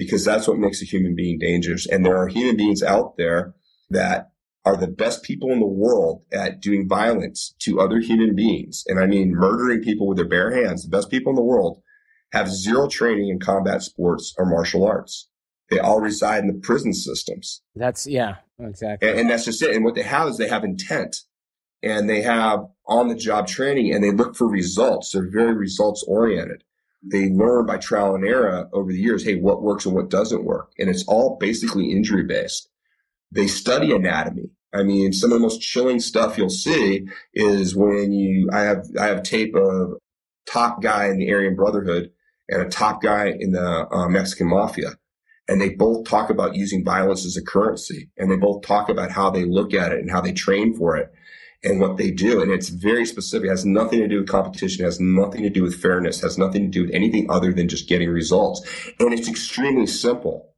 [0.01, 1.87] because that's what makes a human being dangerous.
[1.87, 3.55] And there are human beings out there
[3.91, 4.31] that
[4.65, 8.83] are the best people in the world at doing violence to other human beings.
[8.87, 10.85] And I mean murdering people with their bare hands.
[10.85, 11.83] The best people in the world
[12.33, 15.29] have zero training in combat sports or martial arts.
[15.69, 17.61] They all reside in the prison systems.
[17.77, 19.07] That's, yeah, exactly.
[19.07, 19.77] And, and that's just it.
[19.77, 21.25] And what they have is they have intent
[21.83, 25.13] and they have on the job training and they look for results.
[25.13, 26.65] They're very results oriented.
[27.03, 30.45] They learn by trial and error over the years, hey, what works and what doesn't
[30.45, 30.73] work.
[30.79, 32.69] And it's all basically injury based.
[33.33, 34.51] They study anatomy.
[34.73, 38.85] I mean, some of the most chilling stuff you'll see is when you, I have,
[38.99, 39.95] I have tape of
[40.47, 42.11] top guy in the Aryan Brotherhood
[42.49, 44.97] and a top guy in the uh, Mexican Mafia.
[45.49, 48.11] And they both talk about using violence as a currency.
[48.17, 50.97] And they both talk about how they look at it and how they train for
[50.97, 51.11] it
[51.63, 52.41] and what they do.
[52.41, 53.47] And it's very specific.
[53.47, 54.85] It has nothing to do with competition.
[54.85, 56.21] It has nothing to do with fairness.
[56.21, 58.67] Has nothing to do with anything other than just getting results.
[58.99, 60.55] And it's extremely simple.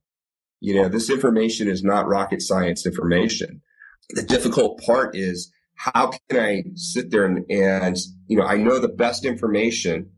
[0.61, 3.62] You know, this information is not rocket science information.
[4.11, 7.97] The difficult part is how can I sit there and, and
[8.29, 10.11] you know, I know the best information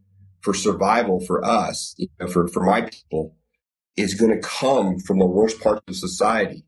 [0.42, 3.34] for survival for us, you know, for, for my people
[3.96, 6.66] is going to come from the worst parts of society.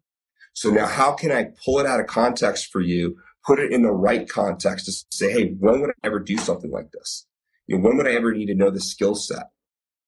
[0.54, 3.82] So now how can I pull it out of context for you, put it in
[3.82, 7.26] the right context to say, Hey, when would I ever do something like this?
[7.66, 9.44] You know, when would I ever need to know this skill set?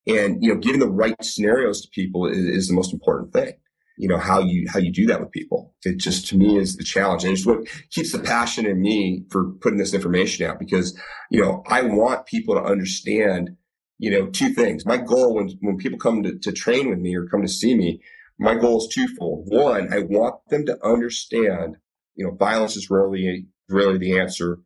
[0.06, 3.52] And, you know, giving the right scenarios to people is, is the most important thing.
[3.98, 5.74] You know, how you, how you do that with people.
[5.84, 7.24] It just to me is the challenge.
[7.24, 10.98] And it's what keeps the passion in me for putting this information out because,
[11.30, 13.56] you know, I want people to understand,
[13.98, 14.86] you know, two things.
[14.86, 17.76] My goal when, when people come to, to train with me or come to see
[17.76, 18.00] me,
[18.38, 19.46] my goal is twofold.
[19.48, 21.76] One, I want them to understand,
[22.18, 24.58] you know, violence is rarely, rarely the answer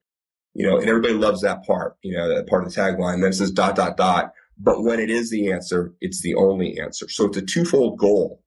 [0.55, 3.21] You know, and everybody loves that part, you know, that part of the tagline.
[3.21, 4.33] Then it says dot, dot, dot.
[4.59, 7.09] But when it is the answer, it's the only answer.
[7.09, 8.43] So it's a twofold goal.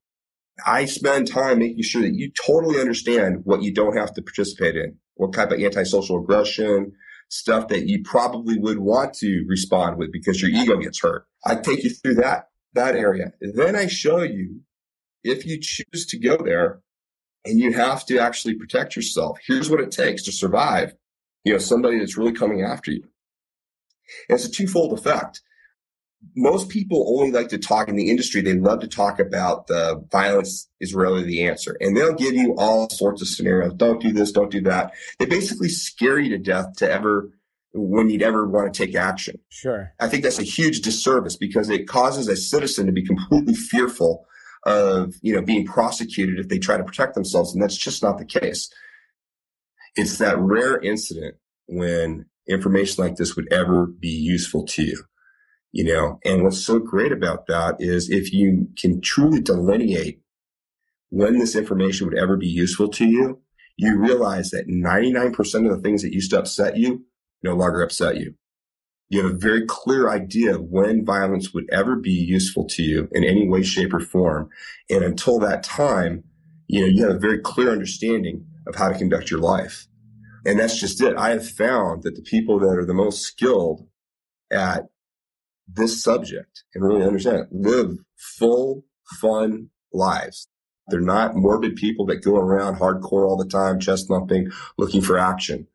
[0.64, 4.76] I spend time making sure that you totally understand what you don't have to participate
[4.76, 6.92] in, what type of antisocial aggression,
[7.28, 11.26] stuff that you probably would want to respond with because your ego gets hurt.
[11.44, 13.32] I take you through that, that area.
[13.40, 14.60] Then I show you
[15.24, 16.80] if you choose to go there
[17.46, 19.38] and you have to actually protect yourself.
[19.46, 20.94] Here's what it takes to survive
[21.46, 23.04] you know, somebody that's really coming after you.
[24.28, 25.42] And it's a twofold effect.
[26.34, 28.40] Most people only like to talk in the industry.
[28.40, 31.76] They love to talk about the violence is really the answer.
[31.80, 33.74] And they'll give you all sorts of scenarios.
[33.74, 34.32] Don't do this.
[34.32, 34.92] Don't do that.
[35.20, 37.30] They basically scare you to death to ever,
[37.72, 39.38] when you'd ever want to take action.
[39.48, 39.92] Sure.
[40.00, 44.26] I think that's a huge disservice because it causes a citizen to be completely fearful
[44.66, 47.54] of, you know, being prosecuted if they try to protect themselves.
[47.54, 48.68] And that's just not the case
[49.96, 55.04] it's that rare incident when information like this would ever be useful to you.
[55.72, 60.20] You know, and what's so great about that is if you can truly delineate
[61.10, 63.42] when this information would ever be useful to you,
[63.76, 67.04] you realize that 99% of the things that used to upset you
[67.42, 68.34] no longer upset you.
[69.08, 73.08] You have a very clear idea of when violence would ever be useful to you
[73.12, 74.48] in any way, shape, or form.
[74.90, 76.24] And until that time,
[76.66, 79.86] you know, you have a very clear understanding of how to conduct your life.
[80.44, 81.16] And that's just it.
[81.16, 83.86] I have found that the people that are the most skilled
[84.50, 84.84] at
[85.68, 88.84] this subject and really understand it live full,
[89.20, 90.48] fun lives.
[90.88, 95.18] They're not morbid people that go around hardcore all the time, chest thumping, looking for
[95.18, 95.66] action.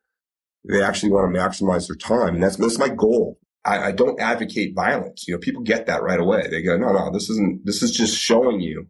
[0.68, 2.34] They actually want to maximize their time.
[2.34, 3.38] And that's, that's my goal.
[3.64, 5.26] I, I don't advocate violence.
[5.26, 6.48] You know, people get that right away.
[6.48, 8.86] They go, no, no, this isn't, this is just showing you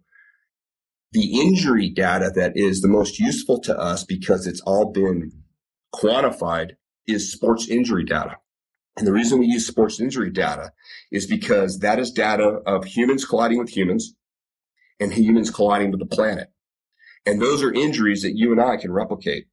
[1.12, 5.30] the injury data that is the most useful to us because it's all been
[5.94, 6.72] quantified
[7.06, 8.36] is sports injury data.
[8.96, 10.72] And the reason we use sports injury data
[11.10, 14.14] is because that is data of humans colliding with humans
[15.00, 16.48] and humans colliding with the planet.
[17.24, 19.46] And those are injuries that you and I can replicate.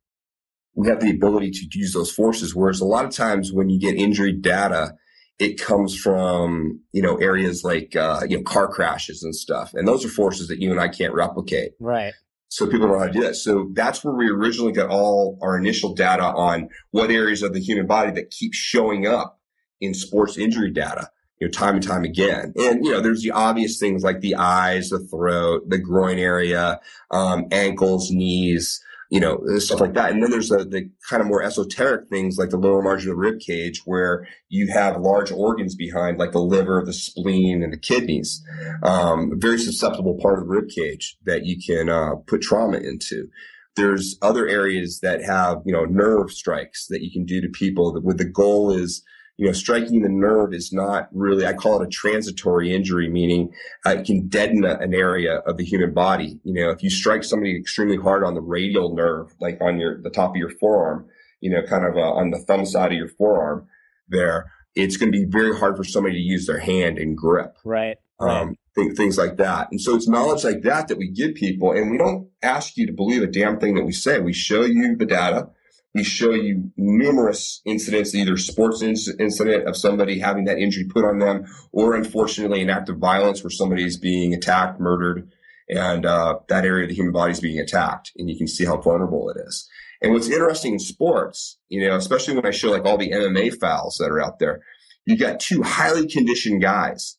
[0.75, 2.55] We have the ability to use those forces.
[2.55, 4.93] Whereas a lot of times when you get injury data,
[5.39, 9.87] it comes from you know areas like uh, you know car crashes and stuff, and
[9.87, 11.71] those are forces that you and I can't replicate.
[11.79, 12.13] Right.
[12.49, 13.35] So people don't know how to do that.
[13.35, 17.59] So that's where we originally got all our initial data on what areas of the
[17.59, 19.39] human body that keep showing up
[19.79, 22.53] in sports injury data, you know, time and time again.
[22.57, 26.79] And, you know, there's the obvious things like the eyes, the throat, the groin area,
[27.11, 30.11] um, ankles, knees, you know, stuff like that.
[30.11, 33.15] And then there's the, the kind of more esoteric things like the lower margin of
[33.15, 37.73] the rib cage where you have large organs behind like the liver, the spleen, and
[37.73, 38.43] the kidneys.
[38.83, 43.27] Um, very susceptible part of the rib cage that you can uh, put trauma into.
[43.75, 47.99] There's other areas that have, you know, nerve strikes that you can do to people
[48.03, 49.03] with the goal is
[49.39, 53.53] you know, striking the nerve is not really, I call it a transitory injury, meaning
[53.85, 56.41] uh, it can deaden a, an area of the human body.
[56.43, 60.01] You know, if you strike somebody extremely hard on the radial nerve, like on your,
[60.01, 61.07] the top of your forearm,
[61.39, 63.65] you know, kind of uh, on the thumb side of your forearm
[64.09, 67.55] there, it's going to be very hard for somebody to use their hand and grip.
[67.63, 67.95] Right.
[68.19, 69.69] Um, th- things like that.
[69.71, 72.85] And so it's knowledge like that that we give people and we don't ask you
[72.87, 74.19] to believe a damn thing that we say.
[74.19, 75.47] We show you the data
[75.95, 81.19] we show you numerous incidents, either sports incident of somebody having that injury put on
[81.19, 85.31] them, or unfortunately an act of violence where somebody is being attacked, murdered,
[85.67, 88.65] and uh, that area of the human body is being attacked, and you can see
[88.65, 89.67] how vulnerable it is.
[90.01, 93.59] And what's interesting in sports, you know, especially when I show like all the MMA
[93.59, 94.61] fouls that are out there,
[95.05, 97.17] you got two highly conditioned guys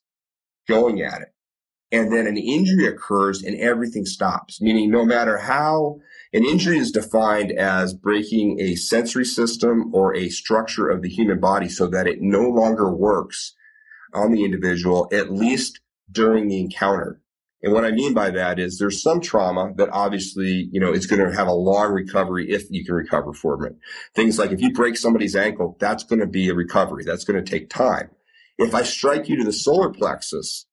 [0.68, 1.34] going at it,
[1.90, 4.60] and then an injury occurs and everything stops.
[4.60, 5.98] Meaning, no matter how
[6.32, 11.40] an injury is defined as breaking a sensory system or a structure of the human
[11.40, 13.54] body so that it no longer works
[14.14, 17.20] on the individual, at least during the encounter.
[17.62, 21.06] And what I mean by that is there's some trauma that obviously, you know, it's
[21.06, 23.76] going to have a long recovery if you can recover from it.
[24.14, 27.04] Things like if you break somebody's ankle, that's going to be a recovery.
[27.04, 28.10] That's going to take time.
[28.56, 30.66] If I strike you to the solar plexus,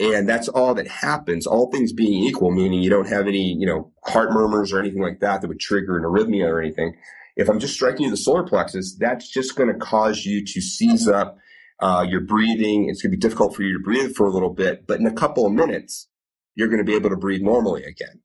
[0.00, 3.66] and that's all that happens, all things being equal, meaning you don't have any, you
[3.66, 6.94] know, heart murmurs or anything like that that would trigger an arrhythmia or anything.
[7.36, 10.60] If I'm just striking you the solar plexus, that's just going to cause you to
[10.60, 11.36] seize up
[11.80, 12.88] uh, your breathing.
[12.88, 15.06] It's going to be difficult for you to breathe for a little bit, but in
[15.06, 16.08] a couple of minutes,
[16.54, 18.20] you're going to be able to breathe normally again.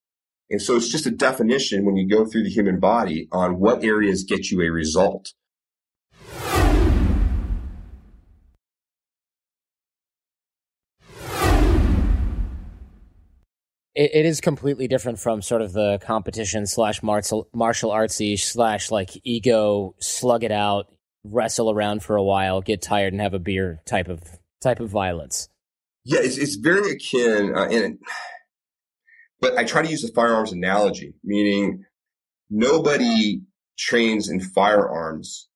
[0.50, 3.84] And so it's just a definition when you go through the human body on what
[3.84, 5.34] areas get you a result.
[13.96, 18.92] It, it is completely different from sort of the competition slash martial martial artsy slash
[18.92, 20.88] like ego slug it out
[21.26, 24.22] wrestle around for a while, get tired, and have a beer type of
[24.62, 25.50] type of violence.
[26.06, 28.00] Yeah, it's, it's very akin, uh, and
[29.40, 31.86] but I try to use the firearms analogy, meaning
[32.50, 33.42] nobody
[33.78, 35.48] trains in firearms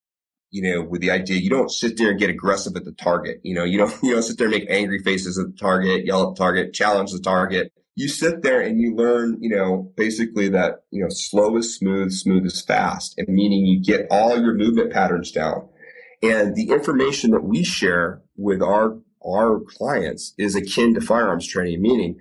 [0.49, 3.39] you know, with the idea you don't sit there and get aggressive at the target.
[3.43, 6.05] You know, you don't you don't sit there and make angry faces at the target,
[6.05, 7.71] yell at the target, challenge the target.
[7.97, 12.11] You sit there and you learn, you know, basically that, you know, slow is smooth,
[12.11, 13.15] smooth is fast.
[13.17, 15.67] And meaning you get all your movement patterns down.
[16.21, 21.81] And the information that we share with our our clients is akin to firearms training,
[21.81, 22.19] meaning,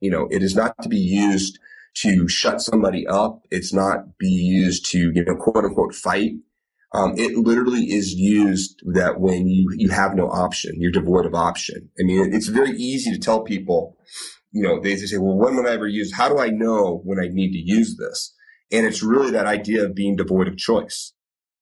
[0.00, 1.60] you know, it is not to be used
[1.98, 3.42] to shut somebody up.
[3.52, 6.32] It's not be used to, you know, quote unquote fight
[6.94, 11.34] um, it literally is used that when you, you have no option, you're devoid of
[11.34, 11.90] option.
[11.98, 13.96] I mean, it's very easy to tell people,
[14.54, 17.00] you know, they, they say, well, when would I ever use, how do I know
[17.04, 18.32] when I need to use this?
[18.70, 21.12] And it's really that idea of being devoid of choice.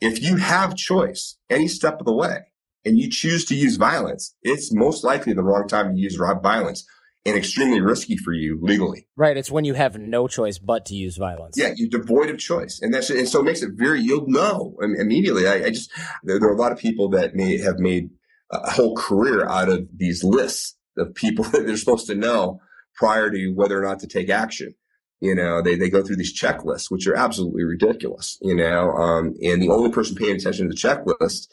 [0.00, 2.40] If you have choice any step of the way
[2.84, 6.84] and you choose to use violence, it's most likely the wrong time to use violence
[7.24, 9.06] and extremely risky for you legally.
[9.16, 9.38] Right.
[9.38, 11.56] It's when you have no choice but to use violence.
[11.56, 14.00] Yeah, you're devoid of choice, and that's and so it makes it very.
[14.00, 15.46] You'll know immediately.
[15.46, 15.90] I, I just
[16.24, 18.10] there, are a lot of people that may have made
[18.50, 22.60] a whole career out of these lists of people that they're supposed to know
[22.94, 24.74] prior to whether or not to take action.
[25.20, 29.34] You know, they, they go through these checklists, which are absolutely ridiculous, you know, um,
[29.40, 31.46] and the only person paying attention to the checklist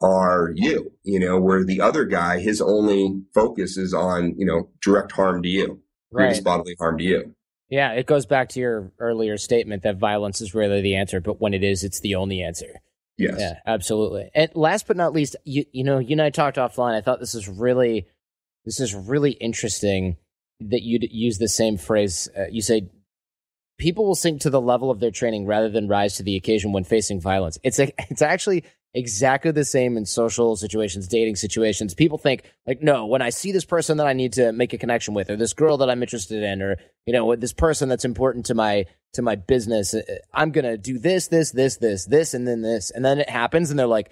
[0.00, 4.70] are you, you know, where the other guy, his only focus is on, you know,
[4.80, 5.82] direct harm to you,
[6.12, 6.42] right.
[6.44, 7.34] bodily harm to you.
[7.68, 11.40] Yeah, it goes back to your earlier statement that violence is rarely the answer, but
[11.40, 12.80] when it is, it's the only answer.
[13.18, 13.36] Yes.
[13.38, 14.30] Yeah, absolutely.
[14.32, 16.94] And last but not least, you you know, you and I talked offline.
[16.94, 18.06] I thought this is really
[18.64, 20.16] this is really interesting
[20.60, 22.28] that you'd use the same phrase.
[22.36, 22.88] Uh, you say
[23.78, 26.72] people will sink to the level of their training rather than rise to the occasion
[26.72, 27.58] when facing violence.
[27.62, 31.94] It's a, it's actually exactly the same in social situations, dating situations.
[31.94, 34.78] People think like, no, when I see this person that I need to make a
[34.78, 38.04] connection with, or this girl that I'm interested in, or you know, this person that's
[38.04, 40.02] important to my to my business, uh,
[40.32, 43.70] I'm gonna do this, this, this, this, this, and then this, and then it happens,
[43.70, 44.10] and they're like.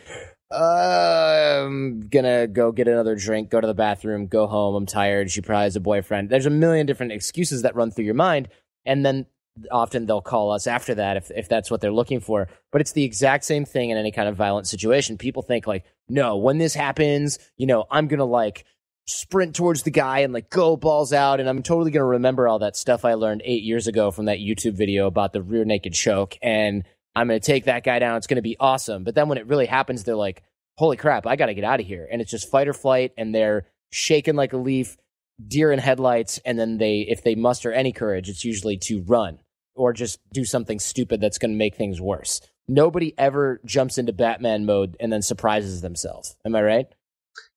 [0.51, 4.75] I'm gonna go get another drink, go to the bathroom, go home.
[4.77, 5.31] I'm tired.
[5.31, 6.31] She probably has a boyfriend.
[6.31, 8.49] There's a million different excuses that run through your mind.
[8.85, 9.27] And then
[9.71, 12.49] often they'll call us after that if, if that's what they're looking for.
[12.71, 15.19] But it's the exact same thing in any kind of violent situation.
[15.19, 18.65] People think like, no, when this happens, you know, I'm to like
[19.07, 21.41] sprint towards the guy and like go balls out.
[21.41, 24.27] And I'm totally going to remember all that stuff I learned eight years ago from
[24.27, 26.37] that YouTube video about the rear naked choke.
[26.43, 26.85] And
[27.17, 28.17] I'm going to take that guy down.
[28.17, 29.03] It's going to be awesome.
[29.03, 30.45] But then when it really happens, they're like,
[30.77, 32.07] holy crap, I got to get out of here.
[32.11, 33.13] And it's just fight or flight.
[33.17, 34.97] And they're shaking like a leaf
[35.45, 39.39] deer in headlights and then they if they muster any courage it's usually to run
[39.75, 42.41] or just do something stupid that's going to make things worse.
[42.67, 46.37] Nobody ever jumps into Batman mode and then surprises themselves.
[46.45, 46.87] Am I right?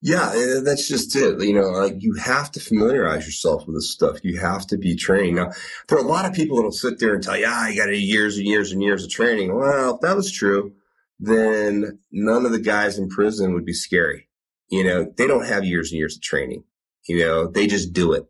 [0.02, 1.42] Yeah, eh, that's just it.
[1.42, 4.20] You know, like you have to familiarize yourself with this stuff.
[4.24, 5.36] You have to be trained.
[5.36, 5.52] Now,
[5.88, 7.90] there are a lot of people that'll sit there and tell you, ah, you got
[7.94, 9.54] years and years and years of training.
[9.54, 10.74] Well, if that was true,
[11.20, 14.30] then none of the guys in prison would be scary.
[14.70, 16.64] You know, they don't have years and years of training.
[17.08, 18.26] You know, they just do it.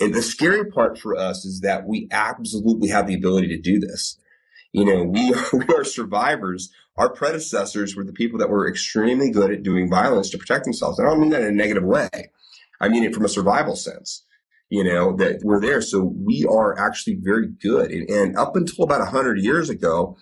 [0.00, 3.78] And the scary part for us is that we absolutely have the ability to do
[3.78, 4.18] this.
[4.72, 6.70] You know, we are, we are survivors.
[6.96, 11.00] Our predecessors were the people that were extremely good at doing violence to protect themselves.
[11.00, 12.08] I don't mean that in a negative way.
[12.80, 14.24] I mean it from a survival sense,
[14.68, 15.80] you know, that we're there.
[15.80, 17.90] So we are actually very good.
[17.90, 20.16] And, and up until about a hundred years ago,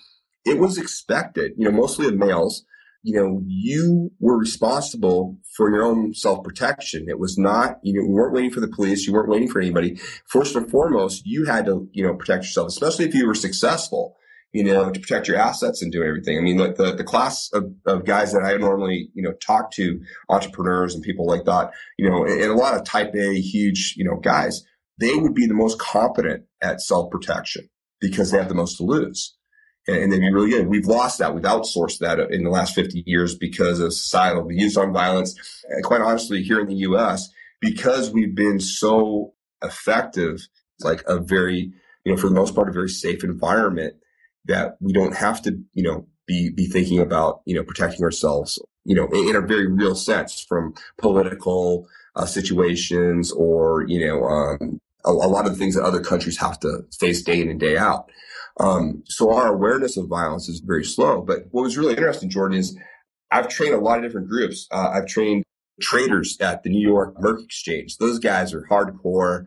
[0.45, 2.65] it was expected, you know, mostly of males
[3.03, 7.07] you know, you were responsible for your own self protection.
[7.09, 9.07] It was not, you know, you weren't waiting for the police.
[9.07, 9.97] You weren't waiting for anybody.
[10.27, 14.17] First and foremost, you had to, you know, protect yourself, especially if you were successful,
[14.53, 16.39] you know, to protect your assets and do everything.
[16.39, 19.71] I mean, like the, the class of, of guys that I normally, you know, talk
[19.73, 23.41] to, entrepreneurs and people like that, you know, and, and a lot of type A,
[23.41, 24.63] huge, you know, guys,
[24.99, 27.69] they would be the most competent at self protection
[28.01, 29.37] because they have the most to lose
[29.89, 30.69] and they'd be really good.
[30.69, 31.35] We've lost that.
[31.35, 35.35] We've outsourced that in the last 50 years because of societal views on violence.
[35.69, 37.29] And quite honestly, here in the U.S.,
[37.61, 40.47] because we've been so effective,
[40.81, 41.73] like a very,
[42.05, 43.95] you know, for the most part, a very safe environment
[44.47, 48.61] that we don't have to, you know, be, be thinking about, you know, protecting ourselves,
[48.85, 51.87] you know, in, in a very real sense from political
[52.17, 56.39] uh, situations or, you know, um, a, a lot of the things that other countries
[56.39, 58.11] have to face day in and day out.
[58.61, 61.23] Um, so our awareness of violence is very slow.
[61.23, 62.77] But what was really interesting, Jordan, is
[63.31, 64.69] I've trained a lot of different groups.
[64.71, 65.45] Uh, I've trained
[65.81, 67.97] traders at the New York Merc Exchange.
[67.97, 69.47] Those guys are hardcore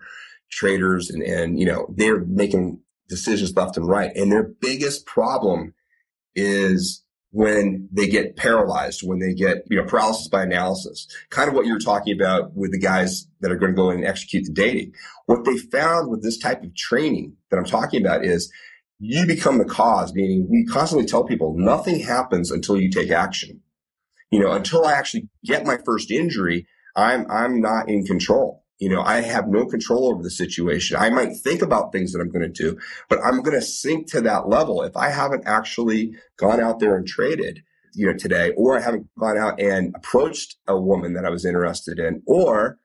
[0.52, 4.12] traders and, and, you know, they're making decisions left and right.
[4.16, 5.74] And their biggest problem
[6.36, 11.54] is when they get paralyzed, when they get, you know, paralysis by analysis, kind of
[11.54, 14.06] what you were talking about with the guys that are going to go in and
[14.06, 14.94] execute the dating.
[15.26, 18.52] What they found with this type of training that I'm talking about is
[19.00, 23.62] you become the cause, meaning we constantly tell people nothing happens until you take action.
[24.32, 28.65] You know, until I actually get my first injury, I'm, I'm not in control.
[28.80, 30.98] You know, I have no control over the situation.
[30.98, 32.78] I might think about things that I'm going to do,
[33.10, 34.84] but I'm going to sink to that level.
[34.84, 37.64] If I haven't actually gone out there and traded,
[37.94, 41.46] you know, today, or I haven't gone out and approached a woman that I was
[41.46, 42.78] interested in, or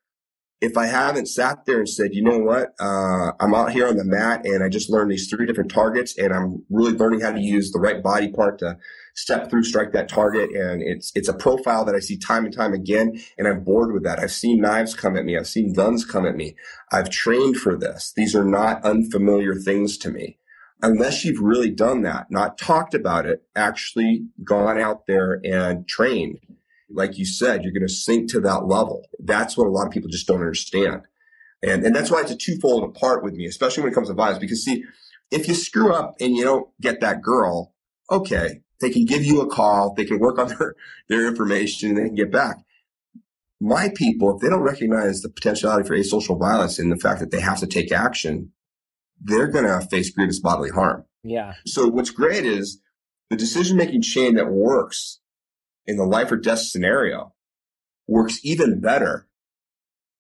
[0.61, 3.96] if I haven't sat there and said, you know what, uh, I'm out here on
[3.96, 7.32] the mat and I just learned these three different targets and I'm really learning how
[7.32, 8.76] to use the right body part to
[9.14, 10.50] step through, strike that target.
[10.50, 13.18] And it's, it's a profile that I see time and time again.
[13.38, 14.18] And I'm bored with that.
[14.18, 15.36] I've seen knives come at me.
[15.38, 16.54] I've seen guns come at me.
[16.92, 18.12] I've trained for this.
[18.14, 20.36] These are not unfamiliar things to me.
[20.82, 26.38] Unless you've really done that, not talked about it, actually gone out there and trained
[26.93, 29.07] like you said, you're going to sink to that level.
[29.18, 31.03] That's what a lot of people just don't understand.
[31.62, 34.14] And, and that's why it's a twofold apart with me, especially when it comes to
[34.14, 34.38] violence.
[34.38, 34.84] Because see,
[35.30, 37.74] if you screw up and you don't get that girl,
[38.11, 40.74] okay, they can give you a call, they can work on their,
[41.09, 42.57] their information and they can get back.
[43.61, 47.30] My people, if they don't recognize the potentiality for asocial violence and the fact that
[47.30, 48.53] they have to take action,
[49.20, 51.05] they're going to face grievous bodily harm.
[51.22, 51.55] Yeah.
[51.66, 52.80] So what's great is
[53.28, 55.19] the decision making chain that works
[55.91, 57.34] in the life or death scenario
[58.07, 59.28] works even better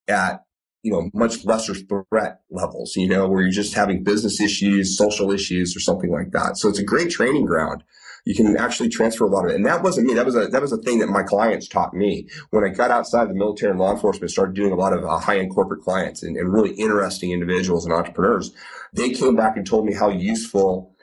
[0.08, 0.44] at
[0.82, 5.30] you know much lesser threat levels you know where you're just having business issues social
[5.30, 6.56] issues or something like that.
[6.56, 7.84] So it's a great training ground.
[8.26, 9.56] You can actually transfer a lot of it.
[9.56, 10.14] And that wasn't me.
[10.14, 12.28] That was a that was a thing that my clients taught me.
[12.50, 15.18] When i got outside the military and law enforcement started doing a lot of uh,
[15.18, 18.52] high-end corporate clients and, and really interesting individuals and entrepreneurs
[18.92, 20.94] they came back and told me how useful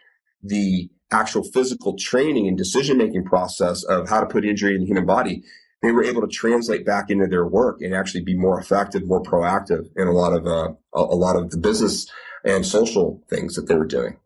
[0.43, 4.87] the actual physical training and decision making process of how to put injury in the
[4.87, 5.43] human body,
[5.81, 9.21] they were able to translate back into their work and actually be more effective, more
[9.21, 12.09] proactive in a lot of uh, a lot of the business
[12.43, 14.17] and social things that they were doing.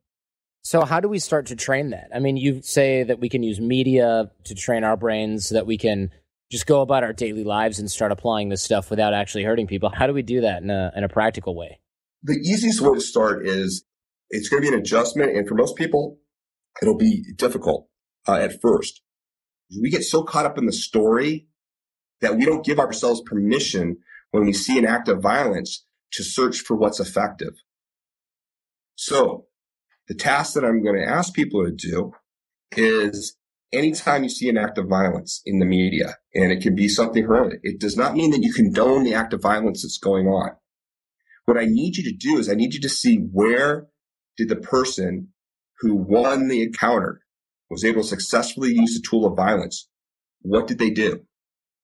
[0.64, 2.10] So, how do we start to train that?
[2.14, 5.66] I mean, you say that we can use media to train our brains, so that
[5.66, 6.12] we can
[6.52, 9.90] just go about our daily lives and start applying this stuff without actually hurting people.
[9.90, 11.80] How do we do that in a, in a practical way?
[12.24, 13.86] The easiest way to start is
[14.30, 15.36] it's going to be an adjustment.
[15.36, 16.20] And for most people,
[16.82, 17.88] it'll be difficult
[18.28, 19.02] uh, at first.
[19.82, 21.48] We get so caught up in the story
[22.20, 23.98] that we don't give ourselves permission
[24.32, 27.54] when we see an act of violence to search for what's effective.
[28.96, 29.46] So
[30.08, 32.12] the task that I'm going to ask people to do
[32.76, 33.38] is
[33.74, 37.26] anytime you see an act of violence in the media, and it can be something
[37.26, 40.52] horrific, it does not mean that you condone the act of violence that's going on.
[41.46, 43.88] What I need you to do is I need you to see where
[44.38, 45.30] did the person
[45.82, 47.22] who won the encounter
[47.70, 49.90] was able to successfully use the tool of violence,
[50.42, 51.22] what did they do?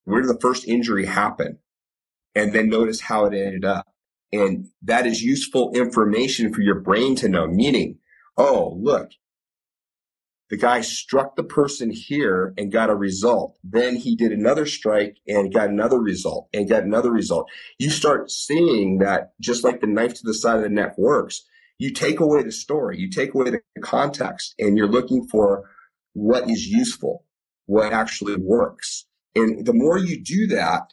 [0.04, 1.58] Where did the first injury happen?
[2.34, 3.86] And then notice how it ended up.
[4.32, 7.98] And that is useful information for your brain to know, meaning,
[8.36, 9.10] oh, look,
[10.50, 13.56] the guy struck the person here and got a result.
[13.62, 17.50] Then he did another strike and got another result and got another result.
[17.78, 21.44] You start seeing that just like the knife to the side of the neck works,
[21.78, 25.70] you take away the story, you take away the context, and you're looking for
[26.12, 27.24] what is useful,
[27.66, 29.06] what actually works.
[29.34, 30.92] And the more you do that,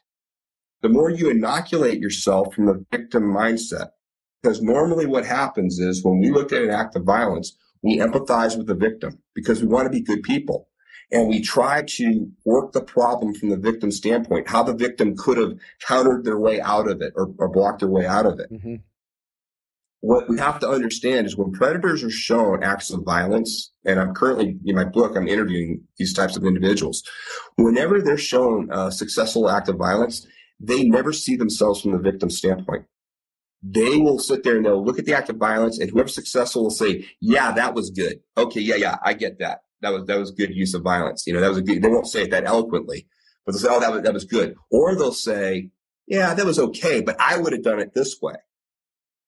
[0.81, 3.89] the more you inoculate yourself from the victim mindset.
[4.43, 8.55] Because normally what happens is when we look at an act of violence, we empathize
[8.55, 10.69] with the victim because we want to be good people.
[11.11, 15.37] And we try to work the problem from the victim standpoint, how the victim could
[15.37, 15.57] have
[15.87, 18.51] countered their way out of it or, or blocked their way out of it.
[18.51, 18.75] Mm-hmm
[20.05, 24.13] what we have to understand is when predators are shown acts of violence, and I'm
[24.13, 27.01] currently in my book, I'm interviewing these types of individuals.
[27.55, 30.27] Whenever they're shown a successful act of violence,
[30.59, 32.85] they never see themselves from the victim standpoint.
[33.63, 36.61] They will sit there and they'll look at the act of violence, and whoever's successful
[36.63, 38.19] will say, "Yeah, that was good.
[38.37, 39.61] Okay, yeah, yeah, I get that.
[39.81, 41.25] That was that was good use of violence.
[41.25, 43.07] You know, that was a good." They won't say it that eloquently,
[43.43, 45.71] but they'll say, "Oh, that was that was good," or they'll say,
[46.05, 48.35] "Yeah, that was okay, but I would have done it this way."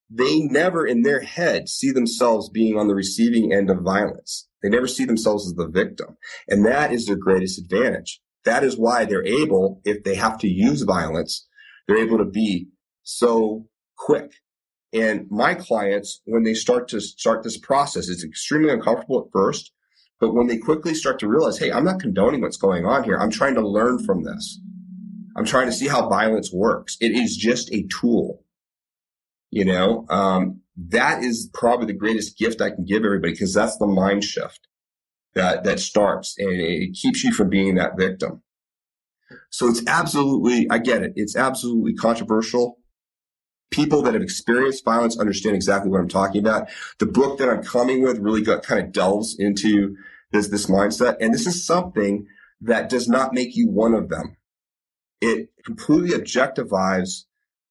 [0.10, 4.47] They never in their head see themselves being on the receiving end of violence.
[4.64, 6.18] They never see themselves as the victim.
[6.47, 8.22] And that is their greatest advantage.
[8.45, 11.47] That is why they're able, if they have to use violence,
[11.88, 12.70] they're able to be
[13.03, 14.32] so quick.
[14.93, 19.74] And my clients, when they start to start this process, it's extremely uncomfortable at first.
[20.20, 23.18] But when they quickly start to realize, hey, I'm not condoning what's going on here.
[23.18, 24.60] I'm trying to learn from this.
[25.36, 26.97] I'm trying to see how violence works.
[26.99, 28.43] It is just a tool.
[29.50, 33.78] You know, um, that is probably the greatest gift I can give everybody because that's
[33.78, 34.68] the mind shift.
[35.38, 38.41] that, that starts and it keeps you from being that victim.
[39.50, 41.14] So it's absolutely, I get it.
[41.16, 42.80] It's absolutely controversial.
[43.70, 46.70] People that have experienced violence understand exactly what I'm talking about.
[47.00, 49.95] The book that I'm coming with really got, kind of delves into
[50.32, 51.18] this, this mindset.
[51.20, 52.26] And this is something
[52.62, 54.38] that does not make you one of them.
[55.22, 57.26] It completely objectivize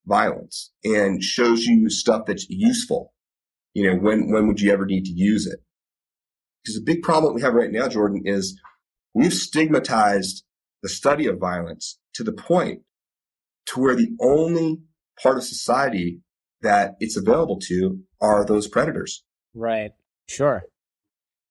[0.07, 3.13] violence and shows you stuff that's useful.
[3.75, 5.61] You know, when, when would you ever need to use it?
[6.63, 8.59] Because the big problem we have right now, Jordan, is
[9.15, 10.45] we've stigmatized
[10.83, 12.83] the study of violence to the point
[13.67, 14.79] to where the only
[15.23, 16.21] part of society
[16.63, 19.25] that it's available to are those predators.
[19.55, 19.93] Right.
[20.29, 20.65] Sure.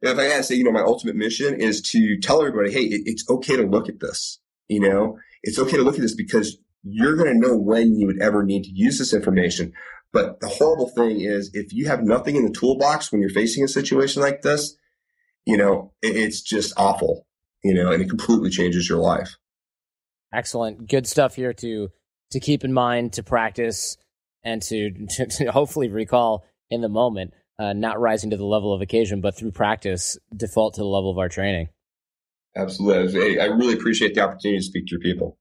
[0.01, 2.83] If I had to say, you know, my ultimate mission is to tell everybody, hey,
[2.83, 4.39] it, it's okay to look at this.
[4.67, 8.05] You know, it's okay to look at this because you're going to know when you
[8.07, 9.73] would ever need to use this information.
[10.13, 13.63] But the horrible thing is if you have nothing in the toolbox when you're facing
[13.63, 14.77] a situation like this,
[15.45, 17.27] you know, it's just awful,
[17.63, 19.35] you know, and it completely changes your life.
[20.33, 20.87] Excellent.
[20.89, 21.89] Good stuff here to
[22.31, 23.97] to keep in mind, to practice,
[24.43, 28.73] and to, to, to hopefully recall in the moment, uh, not rising to the level
[28.73, 31.69] of occasion, but through practice, default to the level of our training.
[32.55, 33.39] Absolutely.
[33.39, 35.37] I really appreciate the opportunity to speak to your people.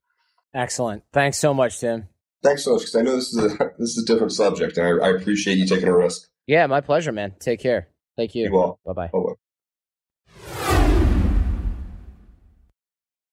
[0.54, 1.02] Excellent.
[1.12, 2.08] Thanks so much, Tim.
[2.42, 3.48] Thanks so much, because I know this is a
[3.78, 6.28] this is a different subject, and I, I appreciate you taking a risk.
[6.46, 7.34] Yeah, my pleasure, man.
[7.40, 7.88] Take care.
[8.16, 8.44] Thank you.
[8.44, 9.10] You Bye bye.
[9.12, 9.34] Bye-bye.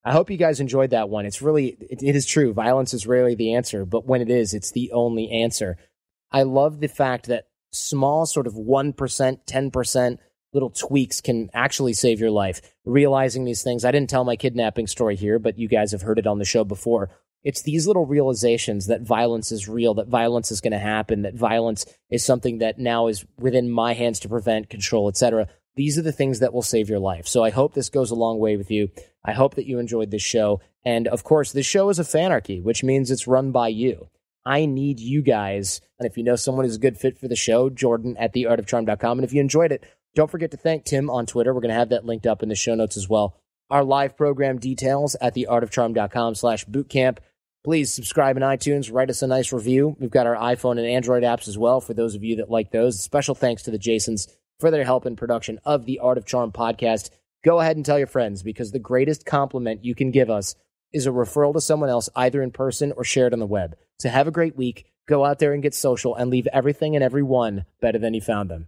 [0.03, 1.25] I hope you guys enjoyed that one.
[1.27, 2.53] It's really, it, it is true.
[2.53, 5.77] Violence is rarely the answer, but when it is, it's the only answer.
[6.31, 10.17] I love the fact that small, sort of 1%, 10%
[10.53, 12.61] little tweaks can actually save your life.
[12.85, 13.85] Realizing these things.
[13.85, 16.45] I didn't tell my kidnapping story here, but you guys have heard it on the
[16.45, 17.09] show before.
[17.43, 21.33] It's these little realizations that violence is real, that violence is going to happen, that
[21.33, 25.47] violence is something that now is within my hands to prevent, control, etc.
[25.75, 27.27] These are the things that will save your life.
[27.27, 28.89] So I hope this goes a long way with you.
[29.25, 30.61] I hope that you enjoyed this show.
[30.85, 34.09] And of course, this show is a fanarchy, which means it's run by you.
[34.45, 35.81] I need you guys.
[35.99, 39.19] And if you know someone who's a good fit for the show, Jordan at theartofcharm.com.
[39.19, 39.83] And if you enjoyed it,
[40.15, 41.53] don't forget to thank Tim on Twitter.
[41.53, 43.37] We're going to have that linked up in the show notes as well.
[43.69, 47.19] Our live program details at theartofcharm.com slash bootcamp.
[47.63, 49.95] Please subscribe in iTunes, write us a nice review.
[49.99, 52.71] We've got our iPhone and Android apps as well for those of you that like
[52.71, 53.01] those.
[53.01, 54.27] Special thanks to the Jasons
[54.59, 57.11] for their help in production of the Art of Charm podcast.
[57.43, 60.55] Go ahead and tell your friends because the greatest compliment you can give us
[60.91, 63.75] is a referral to someone else, either in person or shared on the web.
[63.99, 64.85] So have a great week.
[65.07, 68.49] Go out there and get social and leave everything and everyone better than you found
[68.49, 68.67] them.